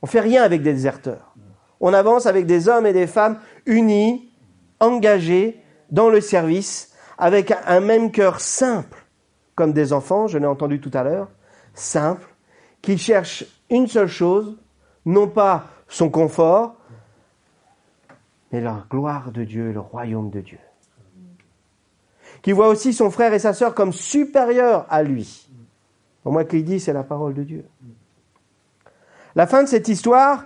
On 0.00 0.06
fait 0.06 0.20
rien 0.20 0.44
avec 0.44 0.62
des 0.62 0.72
déserteurs. 0.72 1.34
On 1.78 1.92
avance 1.92 2.24
avec 2.24 2.46
des 2.46 2.66
hommes 2.66 2.86
et 2.86 2.94
des 2.94 3.06
femmes 3.06 3.38
unis, 3.66 4.32
engagés 4.80 5.62
dans 5.90 6.08
le 6.08 6.22
service, 6.22 6.94
avec 7.18 7.52
un 7.66 7.80
même 7.80 8.10
cœur 8.10 8.40
simple, 8.40 9.04
comme 9.54 9.74
des 9.74 9.92
enfants, 9.92 10.26
je 10.26 10.38
l'ai 10.38 10.46
entendu 10.46 10.80
tout 10.80 10.92
à 10.94 11.02
l'heure, 11.02 11.28
simple, 11.74 12.26
qui 12.80 12.96
cherchent 12.96 13.44
une 13.68 13.88
seule 13.88 14.08
chose, 14.08 14.56
non 15.04 15.28
pas 15.28 15.66
son 15.86 16.08
confort, 16.08 16.76
mais 18.52 18.62
la 18.62 18.86
gloire 18.88 19.32
de 19.32 19.44
Dieu, 19.44 19.70
le 19.70 19.80
royaume 19.80 20.30
de 20.30 20.40
Dieu. 20.40 20.58
Qui 22.42 22.52
voit 22.52 22.68
aussi 22.68 22.92
son 22.92 23.10
frère 23.10 23.32
et 23.34 23.38
sa 23.38 23.52
sœur 23.52 23.74
comme 23.74 23.92
supérieurs 23.92 24.86
à 24.88 25.02
lui. 25.02 25.48
Au 26.24 26.30
moins 26.30 26.44
qu'il 26.44 26.64
dit, 26.64 26.80
c'est 26.80 26.92
la 26.92 27.04
parole 27.04 27.34
de 27.34 27.42
Dieu. 27.42 27.64
La 29.34 29.46
fin 29.46 29.62
de 29.62 29.68
cette 29.68 29.88
histoire, 29.88 30.44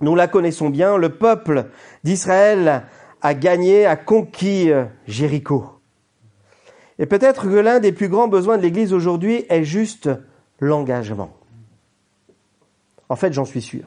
nous 0.00 0.14
la 0.14 0.28
connaissons 0.28 0.68
bien, 0.68 0.96
le 0.96 1.10
peuple 1.10 1.66
d'Israël 2.04 2.84
a 3.22 3.34
gagné, 3.34 3.86
a 3.86 3.96
conquis 3.96 4.70
euh, 4.70 4.84
Jéricho. 5.06 5.64
Et 6.98 7.06
peut-être 7.06 7.44
que 7.44 7.56
l'un 7.56 7.80
des 7.80 7.92
plus 7.92 8.08
grands 8.08 8.28
besoins 8.28 8.58
de 8.58 8.62
l'Église 8.62 8.92
aujourd'hui 8.92 9.46
est 9.48 9.64
juste 9.64 10.10
l'engagement. 10.58 11.30
En 13.08 13.16
fait, 13.16 13.32
j'en 13.32 13.44
suis 13.44 13.62
sûr. 13.62 13.84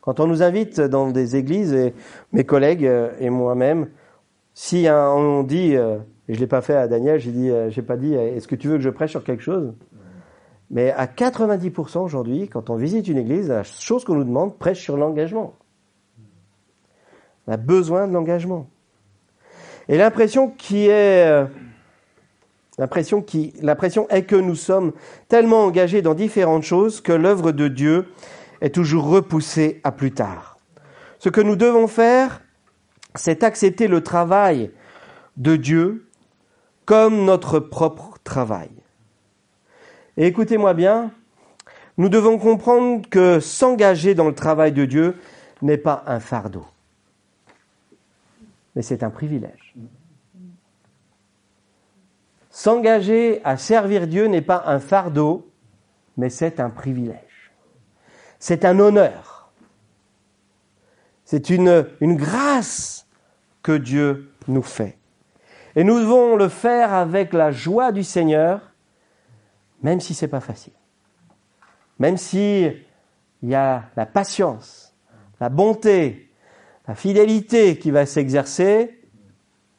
Quand 0.00 0.20
on 0.20 0.26
nous 0.26 0.42
invite 0.42 0.80
dans 0.80 1.10
des 1.10 1.36
églises, 1.36 1.72
et 1.72 1.94
mes 2.32 2.44
collègues 2.44 2.86
euh, 2.86 3.12
et 3.20 3.30
moi-même, 3.30 3.88
si 4.52 4.86
on 4.88 5.42
dit, 5.42 5.76
euh, 5.76 5.98
et 6.28 6.34
je 6.34 6.40
l'ai 6.40 6.46
pas 6.46 6.60
fait 6.60 6.74
à 6.74 6.88
Daniel, 6.88 7.20
j'ai 7.20 7.32
dit, 7.32 7.50
j'ai 7.68 7.82
pas 7.82 7.96
dit, 7.96 8.14
est-ce 8.14 8.48
que 8.48 8.54
tu 8.54 8.68
veux 8.68 8.76
que 8.76 8.82
je 8.82 8.90
prêche 8.90 9.10
sur 9.10 9.24
quelque 9.24 9.42
chose? 9.42 9.74
Mais 10.70 10.90
à 10.92 11.06
90% 11.06 11.98
aujourd'hui, 11.98 12.48
quand 12.48 12.70
on 12.70 12.76
visite 12.76 13.08
une 13.08 13.18
église, 13.18 13.48
la 13.48 13.62
chose 13.62 14.04
qu'on 14.04 14.14
nous 14.14 14.24
demande 14.24 14.58
prêche 14.58 14.80
sur 14.80 14.96
l'engagement. 14.96 15.54
On 17.46 17.52
a 17.52 17.56
besoin 17.56 18.08
de 18.08 18.12
l'engagement. 18.12 18.66
Et 19.88 19.98
l'impression 19.98 20.48
qui 20.48 20.86
est, 20.86 21.26
euh, 21.28 21.44
l'impression 22.78 23.20
qui, 23.20 23.52
l'impression 23.60 24.08
est 24.08 24.24
que 24.24 24.36
nous 24.36 24.54
sommes 24.54 24.92
tellement 25.28 25.64
engagés 25.64 26.00
dans 26.00 26.14
différentes 26.14 26.62
choses 26.62 27.00
que 27.00 27.12
l'œuvre 27.12 27.52
de 27.52 27.68
Dieu 27.68 28.06
est 28.62 28.74
toujours 28.74 29.04
repoussée 29.04 29.80
à 29.84 29.92
plus 29.92 30.12
tard. 30.12 30.56
Ce 31.18 31.28
que 31.28 31.42
nous 31.42 31.56
devons 31.56 31.86
faire, 31.86 32.40
c'est 33.14 33.44
accepter 33.44 33.88
le 33.88 34.02
travail 34.02 34.70
de 35.36 35.56
Dieu 35.56 36.03
comme 36.84 37.24
notre 37.24 37.58
propre 37.60 38.18
travail. 38.24 38.70
Et 40.16 40.26
écoutez-moi 40.26 40.74
bien, 40.74 41.12
nous 41.96 42.08
devons 42.08 42.38
comprendre 42.38 43.08
que 43.08 43.40
s'engager 43.40 44.14
dans 44.14 44.26
le 44.26 44.34
travail 44.34 44.72
de 44.72 44.84
Dieu 44.84 45.16
n'est 45.62 45.78
pas 45.78 46.02
un 46.06 46.20
fardeau, 46.20 46.66
mais 48.74 48.82
c'est 48.82 49.02
un 49.02 49.10
privilège. 49.10 49.74
S'engager 52.50 53.40
à 53.44 53.56
servir 53.56 54.06
Dieu 54.06 54.26
n'est 54.26 54.42
pas 54.42 54.62
un 54.66 54.78
fardeau, 54.78 55.50
mais 56.16 56.30
c'est 56.30 56.60
un 56.60 56.70
privilège. 56.70 57.52
C'est 58.38 58.64
un 58.64 58.78
honneur. 58.78 59.50
C'est 61.24 61.50
une, 61.50 61.88
une 62.00 62.16
grâce 62.16 63.06
que 63.62 63.72
Dieu 63.72 64.30
nous 64.46 64.62
fait. 64.62 64.98
Et 65.76 65.84
nous 65.84 65.98
devons 65.98 66.36
le 66.36 66.48
faire 66.48 66.92
avec 66.92 67.32
la 67.32 67.50
joie 67.50 67.92
du 67.92 68.04
Seigneur 68.04 68.74
même 69.84 70.00
si 70.00 70.14
c'est 70.14 70.28
pas 70.28 70.40
facile. 70.40 70.72
Même 72.00 72.16
si 72.16 72.66
il 73.42 73.48
y 73.48 73.54
a 73.54 73.84
la 73.96 74.06
patience, 74.06 74.96
la 75.40 75.50
bonté, 75.50 76.30
la 76.88 76.94
fidélité 76.94 77.78
qui 77.78 77.90
va 77.90 78.06
s'exercer. 78.06 78.98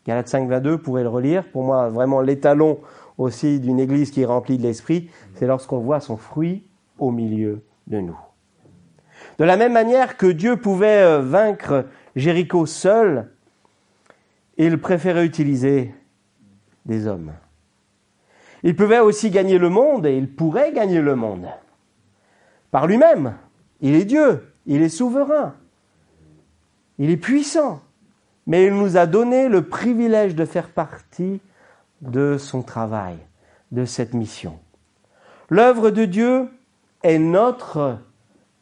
Galates 0.05 0.27
5, 0.27 0.47
22, 0.47 0.77
vous 0.77 0.97
le 0.97 1.09
relire. 1.09 1.43
Pour 1.51 1.63
moi, 1.63 1.89
vraiment 1.89 2.21
l'étalon 2.21 2.79
aussi 3.17 3.59
d'une 3.59 3.79
église 3.79 4.11
qui 4.11 4.21
est 4.21 4.25
remplie 4.25 4.59
de 4.59 4.63
l'esprit, 4.63 5.09
c'est 5.33 5.47
lorsqu'on 5.47 5.79
voit 5.79 5.99
son 5.99 6.17
fruit 6.17 6.63
au 6.99 7.11
milieu 7.11 7.63
de 7.87 7.99
nous. 7.99 8.19
De 9.39 9.43
la 9.43 9.57
même 9.57 9.73
manière 9.73 10.17
que 10.17 10.27
Dieu 10.27 10.57
pouvait 10.57 11.01
euh, 11.01 11.19
vaincre 11.19 11.85
Jéricho 12.15 12.65
seul, 12.65 13.31
il 14.57 14.79
préférait 14.79 15.25
utiliser 15.25 15.93
des 16.85 17.07
hommes. 17.07 17.33
Il 18.63 18.75
pouvait 18.75 18.99
aussi 18.99 19.29
gagner 19.29 19.57
le 19.57 19.69
monde 19.69 20.05
et 20.05 20.17
il 20.17 20.33
pourrait 20.33 20.73
gagner 20.73 21.01
le 21.01 21.15
monde. 21.15 21.47
Par 22.71 22.87
lui-même. 22.87 23.35
Il 23.81 23.95
est 23.95 24.05
Dieu, 24.05 24.53
il 24.65 24.81
est 24.81 24.89
souverain, 24.89 25.53
il 26.97 27.09
est 27.09 27.17
puissant. 27.17 27.81
Mais 28.47 28.65
il 28.65 28.73
nous 28.73 28.95
a 28.95 29.05
donné 29.05 29.49
le 29.49 29.67
privilège 29.67 30.35
de 30.35 30.45
faire 30.45 30.69
partie 30.69 31.41
de 32.01 32.37
son 32.37 32.61
travail, 32.61 33.17
de 33.71 33.85
cette 33.85 34.13
mission. 34.13 34.59
L'œuvre 35.49 35.89
de 35.89 36.05
Dieu 36.05 36.49
est 37.03 37.17
notre 37.17 37.99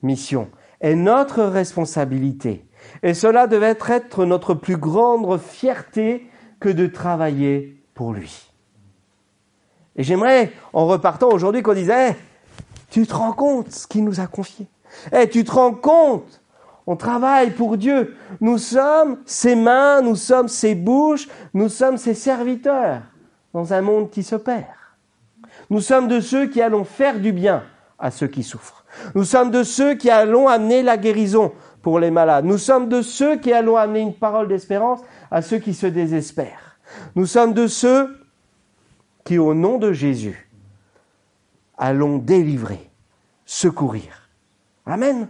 mission, 0.01 0.49
est 0.79 0.95
notre 0.95 1.43
responsabilité. 1.43 2.65
Et 3.01 3.13
cela 3.13 3.47
devait 3.47 3.77
être 3.87 4.25
notre 4.25 4.53
plus 4.53 4.77
grande 4.77 5.39
fierté 5.39 6.29
que 6.59 6.69
de 6.69 6.87
travailler 6.87 7.81
pour 7.93 8.13
lui. 8.13 8.49
Et 9.95 10.03
j'aimerais, 10.03 10.51
en 10.73 10.87
repartant 10.87 11.29
aujourd'hui, 11.29 11.61
qu'on 11.61 11.73
dise, 11.73 11.89
hey, 11.89 12.15
tu 12.89 13.05
te 13.05 13.13
rends 13.13 13.33
compte 13.33 13.71
ce 13.71 13.87
qu'il 13.87 14.03
nous 14.03 14.19
a 14.19 14.27
confié? 14.27 14.67
Hey, 15.11 15.29
tu 15.29 15.43
te 15.43 15.51
rends 15.51 15.73
compte? 15.73 16.41
On 16.85 16.95
travaille 16.95 17.51
pour 17.51 17.77
Dieu. 17.77 18.15
Nous 18.41 18.57
sommes 18.57 19.19
ses 19.25 19.55
mains, 19.55 20.01
nous 20.01 20.15
sommes 20.15 20.47
ses 20.47 20.75
bouches, 20.75 21.27
nous 21.53 21.69
sommes 21.69 21.97
ses 21.97 22.13
serviteurs 22.13 23.01
dans 23.53 23.73
un 23.73 23.81
monde 23.81 24.09
qui 24.09 24.23
se 24.23 24.35
perd. 24.35 24.65
Nous 25.69 25.79
sommes 25.79 26.07
de 26.07 26.19
ceux 26.19 26.47
qui 26.47 26.61
allons 26.61 26.83
faire 26.83 27.19
du 27.19 27.31
bien 27.31 27.63
à 27.99 28.11
ceux 28.11 28.27
qui 28.27 28.43
souffrent. 28.43 28.83
Nous 29.15 29.23
sommes 29.23 29.49
de 29.49 29.63
ceux 29.63 29.95
qui 29.95 30.09
allons 30.09 30.47
amener 30.47 30.83
la 30.83 30.97
guérison 30.97 31.53
pour 31.83 31.99
les 31.99 32.09
malades. 32.09 32.45
Nous 32.45 32.57
sommes 32.57 32.89
de 32.89 33.03
ceux 33.03 33.37
qui 33.37 33.53
allons 33.53 33.77
amener 33.77 33.99
une 33.99 34.15
parole 34.15 34.47
d'espérance 34.47 35.01
à 35.29 35.43
ceux 35.43 35.59
qui 35.59 35.75
se 35.75 35.85
désespèrent. 35.85 36.79
Nous 37.15 37.27
sommes 37.27 37.53
de 37.53 37.67
ceux 37.67 38.17
qui, 39.23 39.37
au 39.37 39.53
nom 39.53 39.77
de 39.77 39.91
Jésus, 39.91 40.49
allons 41.77 42.17
délivrer, 42.17 42.89
secourir. 43.45 44.29
Amen. 44.85 45.27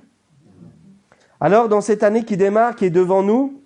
Alors, 1.41 1.67
dans 1.67 1.81
cette 1.81 2.03
année 2.03 2.23
qui 2.23 2.37
démarre, 2.37 2.75
qui 2.75 2.85
est 2.85 2.91
devant 2.91 3.23
nous, 3.23 3.59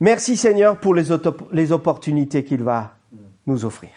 merci 0.00 0.36
Seigneur 0.36 0.78
pour 0.78 0.94
les, 0.94 1.04
les 1.52 1.72
opportunités 1.72 2.44
qu'il 2.44 2.64
va 2.64 2.96
nous 3.46 3.64
offrir. 3.64 3.90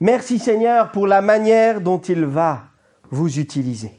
Merci 0.00 0.38
Seigneur 0.38 0.92
pour 0.92 1.06
la 1.06 1.22
manière 1.22 1.80
dont 1.80 1.98
il 1.98 2.24
va 2.26 2.64
vous 3.10 3.38
utiliser. 3.38 3.97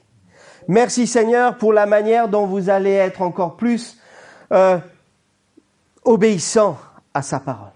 Merci 0.70 1.08
Seigneur 1.08 1.58
pour 1.58 1.74
la 1.74 1.88
manière 1.88 2.30
dont 2.30 2.46
vous 2.46 2.70
allez 2.70 2.92
être 2.92 3.24
encore 3.24 3.58
plus 3.58 3.98
euh, 4.54 4.78
obéissant 6.04 6.78
à 7.16 7.24
sa 7.24 7.40
parole. 7.40 7.72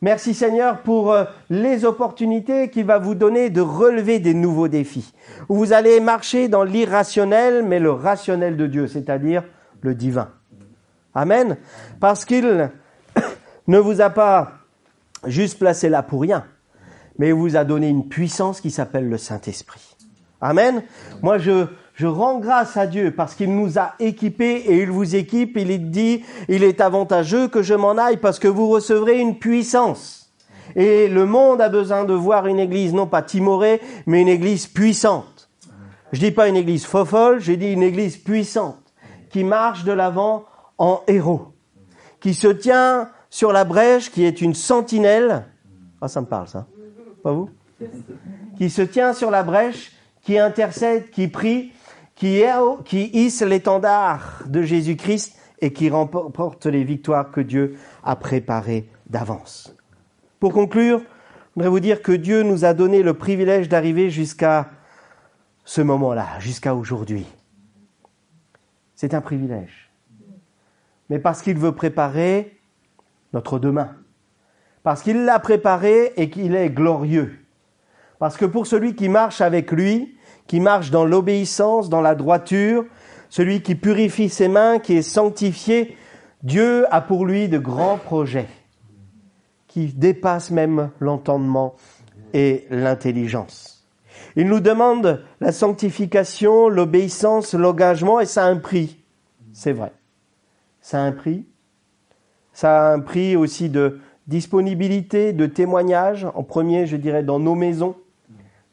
Merci 0.00 0.32
Seigneur 0.32 0.80
pour 0.80 1.12
euh, 1.12 1.24
les 1.50 1.84
opportunités 1.84 2.70
qu'il 2.70 2.86
va 2.86 2.98
vous 2.98 3.14
donner 3.14 3.50
de 3.50 3.60
relever 3.60 4.18
des 4.18 4.32
nouveaux 4.32 4.68
défis. 4.68 5.12
Vous 5.50 5.74
allez 5.74 6.00
marcher 6.00 6.48
dans 6.48 6.64
l'irrationnel, 6.64 7.64
mais 7.66 7.78
le 7.78 7.92
rationnel 7.92 8.56
de 8.56 8.66
Dieu, 8.66 8.86
c'est-à-dire 8.86 9.44
le 9.82 9.94
divin. 9.94 10.30
Amen. 11.14 11.58
Parce 12.00 12.24
qu'il 12.24 12.70
ne 13.66 13.78
vous 13.78 14.00
a 14.00 14.08
pas 14.08 14.52
juste 15.26 15.58
placé 15.58 15.90
là 15.90 16.02
pour 16.02 16.22
rien, 16.22 16.46
mais 17.18 17.28
il 17.28 17.34
vous 17.34 17.56
a 17.56 17.64
donné 17.64 17.90
une 17.90 18.08
puissance 18.08 18.62
qui 18.62 18.70
s'appelle 18.70 19.10
le 19.10 19.18
Saint-Esprit. 19.18 19.96
Amen. 20.40 20.82
Moi, 21.20 21.36
je, 21.36 21.66
je 22.02 22.08
rends 22.08 22.40
grâce 22.40 22.76
à 22.76 22.88
Dieu 22.88 23.12
parce 23.12 23.36
qu'il 23.36 23.54
nous 23.54 23.78
a 23.78 23.94
équipés 24.00 24.64
et 24.66 24.82
il 24.82 24.90
vous 24.90 25.14
équipe. 25.14 25.56
Il 25.56 25.90
dit, 25.92 26.24
il 26.48 26.64
est 26.64 26.80
avantageux 26.80 27.46
que 27.46 27.62
je 27.62 27.74
m'en 27.74 27.92
aille 27.92 28.16
parce 28.16 28.40
que 28.40 28.48
vous 28.48 28.68
recevrez 28.68 29.20
une 29.20 29.38
puissance. 29.38 30.32
Et 30.74 31.06
le 31.06 31.26
monde 31.26 31.60
a 31.60 31.68
besoin 31.68 32.02
de 32.02 32.12
voir 32.12 32.48
une 32.48 32.58
église 32.58 32.92
non 32.92 33.06
pas 33.06 33.22
timorée, 33.22 33.80
mais 34.06 34.20
une 34.20 34.26
église 34.26 34.66
puissante. 34.66 35.48
Je 36.10 36.18
dis 36.18 36.32
pas 36.32 36.48
une 36.48 36.56
église 36.56 36.86
fofolle, 36.86 37.40
j'ai 37.40 37.56
dit 37.56 37.72
une 37.72 37.84
église 37.84 38.16
puissante 38.16 38.82
qui 39.30 39.44
marche 39.44 39.84
de 39.84 39.92
l'avant 39.92 40.44
en 40.78 41.02
héros, 41.06 41.52
qui 42.18 42.34
se 42.34 42.48
tient 42.48 43.10
sur 43.30 43.52
la 43.52 43.62
brèche, 43.62 44.10
qui 44.10 44.24
est 44.24 44.40
une 44.40 44.54
sentinelle. 44.54 45.44
Ah, 46.00 46.08
ça 46.08 46.20
me 46.20 46.26
parle 46.26 46.48
ça. 46.48 46.66
Pas 47.22 47.30
vous? 47.30 47.48
Qui 48.58 48.70
se 48.70 48.82
tient 48.82 49.12
sur 49.12 49.30
la 49.30 49.44
brèche, 49.44 49.92
qui 50.22 50.36
intercède, 50.36 51.10
qui 51.10 51.28
prie 51.28 51.70
qui, 52.84 53.10
hisse 53.12 53.42
l'étendard 53.42 54.44
de 54.46 54.62
Jésus-Christ 54.62 55.36
et 55.60 55.72
qui 55.72 55.90
remporte 55.90 56.66
les 56.66 56.84
victoires 56.84 57.32
que 57.32 57.40
Dieu 57.40 57.76
a 58.04 58.14
préparées 58.14 58.88
d'avance. 59.06 59.74
Pour 60.38 60.52
conclure, 60.52 61.00
je 61.00 61.04
voudrais 61.56 61.70
vous 61.70 61.80
dire 61.80 62.00
que 62.00 62.12
Dieu 62.12 62.44
nous 62.44 62.64
a 62.64 62.74
donné 62.74 63.02
le 63.02 63.14
privilège 63.14 63.68
d'arriver 63.68 64.08
jusqu'à 64.08 64.70
ce 65.64 65.80
moment-là, 65.80 66.38
jusqu'à 66.38 66.76
aujourd'hui. 66.76 67.26
C'est 68.94 69.14
un 69.14 69.20
privilège. 69.20 69.90
Mais 71.10 71.18
parce 71.18 71.42
qu'il 71.42 71.58
veut 71.58 71.72
préparer 71.72 72.56
notre 73.32 73.58
demain. 73.58 73.96
Parce 74.84 75.02
qu'il 75.02 75.24
l'a 75.24 75.40
préparé 75.40 76.12
et 76.16 76.30
qu'il 76.30 76.54
est 76.54 76.70
glorieux. 76.70 77.36
Parce 78.20 78.36
que 78.36 78.44
pour 78.44 78.68
celui 78.68 78.94
qui 78.94 79.08
marche 79.08 79.40
avec 79.40 79.72
lui, 79.72 80.16
qui 80.46 80.60
marche 80.60 80.90
dans 80.90 81.04
l'obéissance, 81.04 81.88
dans 81.88 82.00
la 82.00 82.14
droiture, 82.14 82.84
celui 83.28 83.62
qui 83.62 83.74
purifie 83.74 84.28
ses 84.28 84.48
mains, 84.48 84.78
qui 84.78 84.94
est 84.94 85.02
sanctifié, 85.02 85.96
Dieu 86.42 86.86
a 86.92 87.00
pour 87.00 87.24
lui 87.24 87.48
de 87.48 87.58
grands 87.58 87.98
projets 87.98 88.48
qui 89.68 89.86
dépassent 89.86 90.50
même 90.50 90.90
l'entendement 91.00 91.76
et 92.34 92.66
l'intelligence. 92.68 93.86
Il 94.36 94.46
nous 94.48 94.60
demande 94.60 95.24
la 95.40 95.52
sanctification, 95.52 96.68
l'obéissance, 96.68 97.54
l'engagement, 97.54 98.20
et 98.20 98.26
ça 98.26 98.44
a 98.44 98.48
un 98.48 98.56
prix. 98.56 99.02
C'est 99.52 99.72
vrai. 99.72 99.92
Ça 100.80 101.02
a 101.02 101.06
un 101.06 101.12
prix. 101.12 101.46
Ça 102.52 102.88
a 102.88 102.92
un 102.92 103.00
prix 103.00 103.36
aussi 103.36 103.70
de 103.70 104.00
disponibilité, 104.26 105.32
de 105.32 105.46
témoignage. 105.46 106.26
En 106.34 106.42
premier, 106.42 106.86
je 106.86 106.96
dirais, 106.96 107.22
dans 107.22 107.38
nos 107.38 107.54
maisons, 107.54 107.96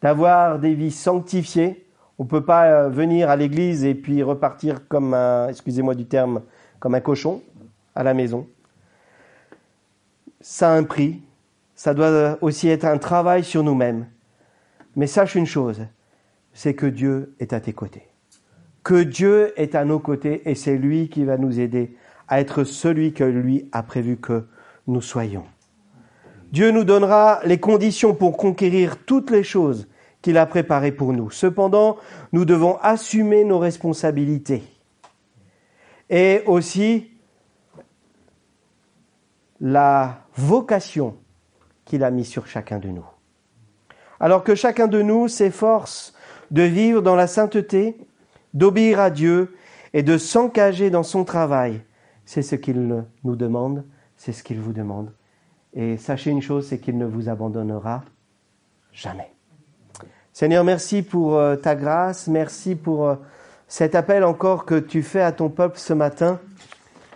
d'avoir 0.01 0.59
des 0.59 0.73
vies 0.73 0.91
sanctifiées. 0.91 1.85
On 2.17 2.23
ne 2.23 2.29
peut 2.29 2.43
pas 2.43 2.65
euh, 2.65 2.89
venir 2.89 3.29
à 3.29 3.35
l'église 3.35 3.83
et 3.85 3.95
puis 3.95 4.23
repartir 4.23 4.87
comme 4.87 5.13
un, 5.13 5.49
excusez-moi 5.49 5.95
du 5.95 6.05
terme, 6.05 6.41
comme 6.79 6.95
un 6.95 6.99
cochon 6.99 7.41
à 7.95 8.03
la 8.03 8.13
maison. 8.13 8.47
Ça 10.41 10.71
a 10.71 10.77
un 10.77 10.83
prix. 10.83 11.21
Ça 11.75 11.93
doit 11.93 12.37
aussi 12.41 12.67
être 12.67 12.85
un 12.85 12.97
travail 12.97 13.43
sur 13.43 13.63
nous-mêmes. 13.63 14.07
Mais 14.95 15.07
sache 15.07 15.35
une 15.35 15.45
chose, 15.45 15.85
c'est 16.53 16.73
que 16.73 16.85
Dieu 16.85 17.35
est 17.39 17.53
à 17.53 17.59
tes 17.59 17.73
côtés. 17.73 18.07
Que 18.83 19.03
Dieu 19.03 19.53
est 19.55 19.75
à 19.75 19.85
nos 19.85 19.99
côtés 19.99 20.41
et 20.49 20.55
c'est 20.55 20.77
lui 20.77 21.09
qui 21.09 21.23
va 21.23 21.37
nous 21.37 21.59
aider 21.59 21.95
à 22.27 22.39
être 22.41 22.63
celui 22.63 23.13
que 23.13 23.23
lui 23.23 23.69
a 23.71 23.83
prévu 23.83 24.17
que 24.17 24.45
nous 24.87 25.01
soyons. 25.01 25.45
Dieu 26.51 26.71
nous 26.71 26.83
donnera 26.83 27.39
les 27.45 27.59
conditions 27.59 28.15
pour 28.15 28.37
conquérir 28.37 28.97
toutes 29.05 29.29
les 29.29 29.43
choses 29.43 29.87
qu'il 30.21 30.37
a 30.37 30.45
préparées 30.45 30.91
pour 30.91 31.13
nous. 31.13 31.29
Cependant, 31.29 31.97
nous 32.31 32.45
devons 32.45 32.77
assumer 32.81 33.43
nos 33.43 33.59
responsabilités 33.59 34.63
et 36.09 36.41
aussi 36.47 37.11
la 39.61 40.25
vocation 40.35 41.15
qu'il 41.85 42.03
a 42.03 42.11
mise 42.11 42.27
sur 42.27 42.47
chacun 42.47 42.79
de 42.79 42.89
nous. 42.89 43.05
Alors 44.19 44.43
que 44.43 44.55
chacun 44.55 44.87
de 44.87 45.01
nous 45.01 45.27
s'efforce 45.27 46.13
de 46.51 46.63
vivre 46.63 47.01
dans 47.01 47.15
la 47.15 47.27
sainteté, 47.27 47.97
d'obéir 48.53 48.99
à 48.99 49.09
Dieu 49.09 49.55
et 49.93 50.03
de 50.03 50.17
s'engager 50.17 50.89
dans 50.89 51.03
son 51.03 51.23
travail, 51.23 51.81
c'est 52.25 52.41
ce 52.41 52.55
qu'il 52.55 53.05
nous 53.23 53.35
demande, 53.35 53.85
c'est 54.17 54.33
ce 54.33 54.43
qu'il 54.43 54.59
vous 54.59 54.73
demande. 54.73 55.11
Et 55.73 55.97
sachez 55.97 56.31
une 56.31 56.41
chose, 56.41 56.67
c'est 56.67 56.79
qu'il 56.79 56.97
ne 56.97 57.05
vous 57.05 57.29
abandonnera 57.29 58.03
jamais. 58.91 59.31
Seigneur, 60.33 60.63
merci 60.63 61.01
pour 61.01 61.37
euh, 61.37 61.55
ta 61.55 61.75
grâce, 61.75 62.27
merci 62.27 62.75
pour 62.75 63.07
euh, 63.07 63.15
cet 63.67 63.93
appel 63.93 64.23
encore 64.23 64.65
que 64.65 64.79
tu 64.79 65.03
fais 65.03 65.21
à 65.21 65.31
ton 65.31 65.49
peuple 65.49 65.77
ce 65.77 65.93
matin. 65.93 66.39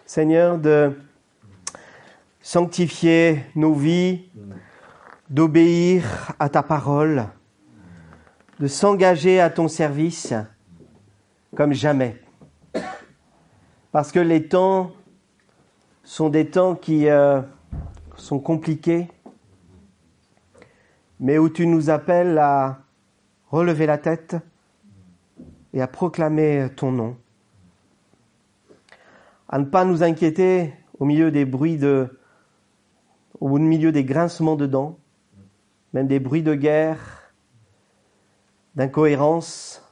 Seigneur, 0.06 0.58
de 0.58 0.92
sanctifier 2.42 3.44
nos 3.56 3.74
vies, 3.74 4.30
d'obéir 5.30 6.34
à 6.38 6.50
ta 6.50 6.62
parole, 6.62 7.26
de 8.60 8.68
s'engager 8.68 9.39
à 9.39 9.50
ton 9.50 9.68
service 9.68 10.34
comme 11.56 11.74
jamais. 11.74 12.22
Parce 13.92 14.12
que 14.12 14.20
les 14.20 14.48
temps 14.48 14.92
sont 16.04 16.30
des 16.30 16.50
temps 16.50 16.76
qui 16.76 17.08
euh, 17.08 17.42
sont 18.15 18.39
compliqués, 18.39 19.08
mais 21.19 21.38
où 21.38 21.49
tu 21.49 21.65
nous 21.67 21.89
appelles 21.89 22.38
à 22.38 22.80
relever 23.49 23.86
la 23.86 23.97
tête 23.97 24.36
et 25.73 25.82
à 25.82 25.88
proclamer 25.88 26.67
ton 26.76 26.91
nom, 26.91 27.17
à 29.49 29.60
ne 29.60 29.65
pas 29.65 29.86
nous 29.86 30.04
inquiéter 30.04 30.73
au 30.99 31.06
milieu 31.06 31.32
des 31.32 31.45
bruits 31.45 31.78
de, 31.78 32.19
au 33.39 33.58
milieu 33.58 33.91
des 33.91 34.04
grincements 34.04 34.56
de 34.56 34.65
dents, 34.65 34.97
même 35.93 36.08
des 36.08 36.19
bruits 36.19 36.43
de 36.43 36.56
guerre, 36.56 37.34
d'incohérence, 38.76 39.84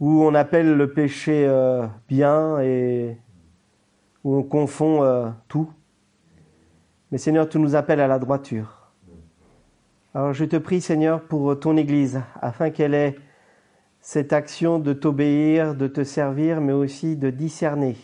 où 0.00 0.24
on 0.24 0.34
appelle 0.34 0.74
le 0.74 0.92
péché 0.92 1.46
euh, 1.46 1.86
bien 2.08 2.58
et 2.60 3.16
où 4.24 4.36
on 4.36 4.42
confond 4.42 5.04
euh, 5.04 5.30
tout. 5.48 5.72
Mais 7.12 7.18
Seigneur, 7.18 7.46
tu 7.46 7.58
nous 7.58 7.76
appelles 7.76 8.00
à 8.00 8.08
la 8.08 8.18
droiture. 8.18 8.90
Alors 10.14 10.32
je 10.32 10.46
te 10.46 10.56
prie, 10.56 10.80
Seigneur, 10.80 11.22
pour 11.22 11.60
ton 11.60 11.76
Église, 11.76 12.22
afin 12.40 12.70
qu'elle 12.70 12.94
ait 12.94 13.16
cette 14.00 14.32
action 14.32 14.78
de 14.78 14.94
t'obéir, 14.94 15.74
de 15.74 15.86
te 15.86 16.04
servir, 16.04 16.62
mais 16.62 16.72
aussi 16.72 17.16
de 17.16 17.28
discerner 17.28 17.96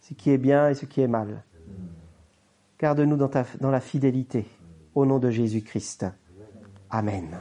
ce 0.00 0.12
qui 0.12 0.30
est 0.30 0.38
bien 0.38 0.68
et 0.68 0.74
ce 0.74 0.84
qui 0.84 1.00
est 1.00 1.08
mal. 1.08 1.42
Garde-nous 2.78 3.16
dans, 3.16 3.30
dans 3.60 3.70
la 3.70 3.80
fidélité, 3.80 4.46
au 4.94 5.06
nom 5.06 5.18
de 5.18 5.30
Jésus-Christ. 5.30 6.06
Amen. 6.90 7.34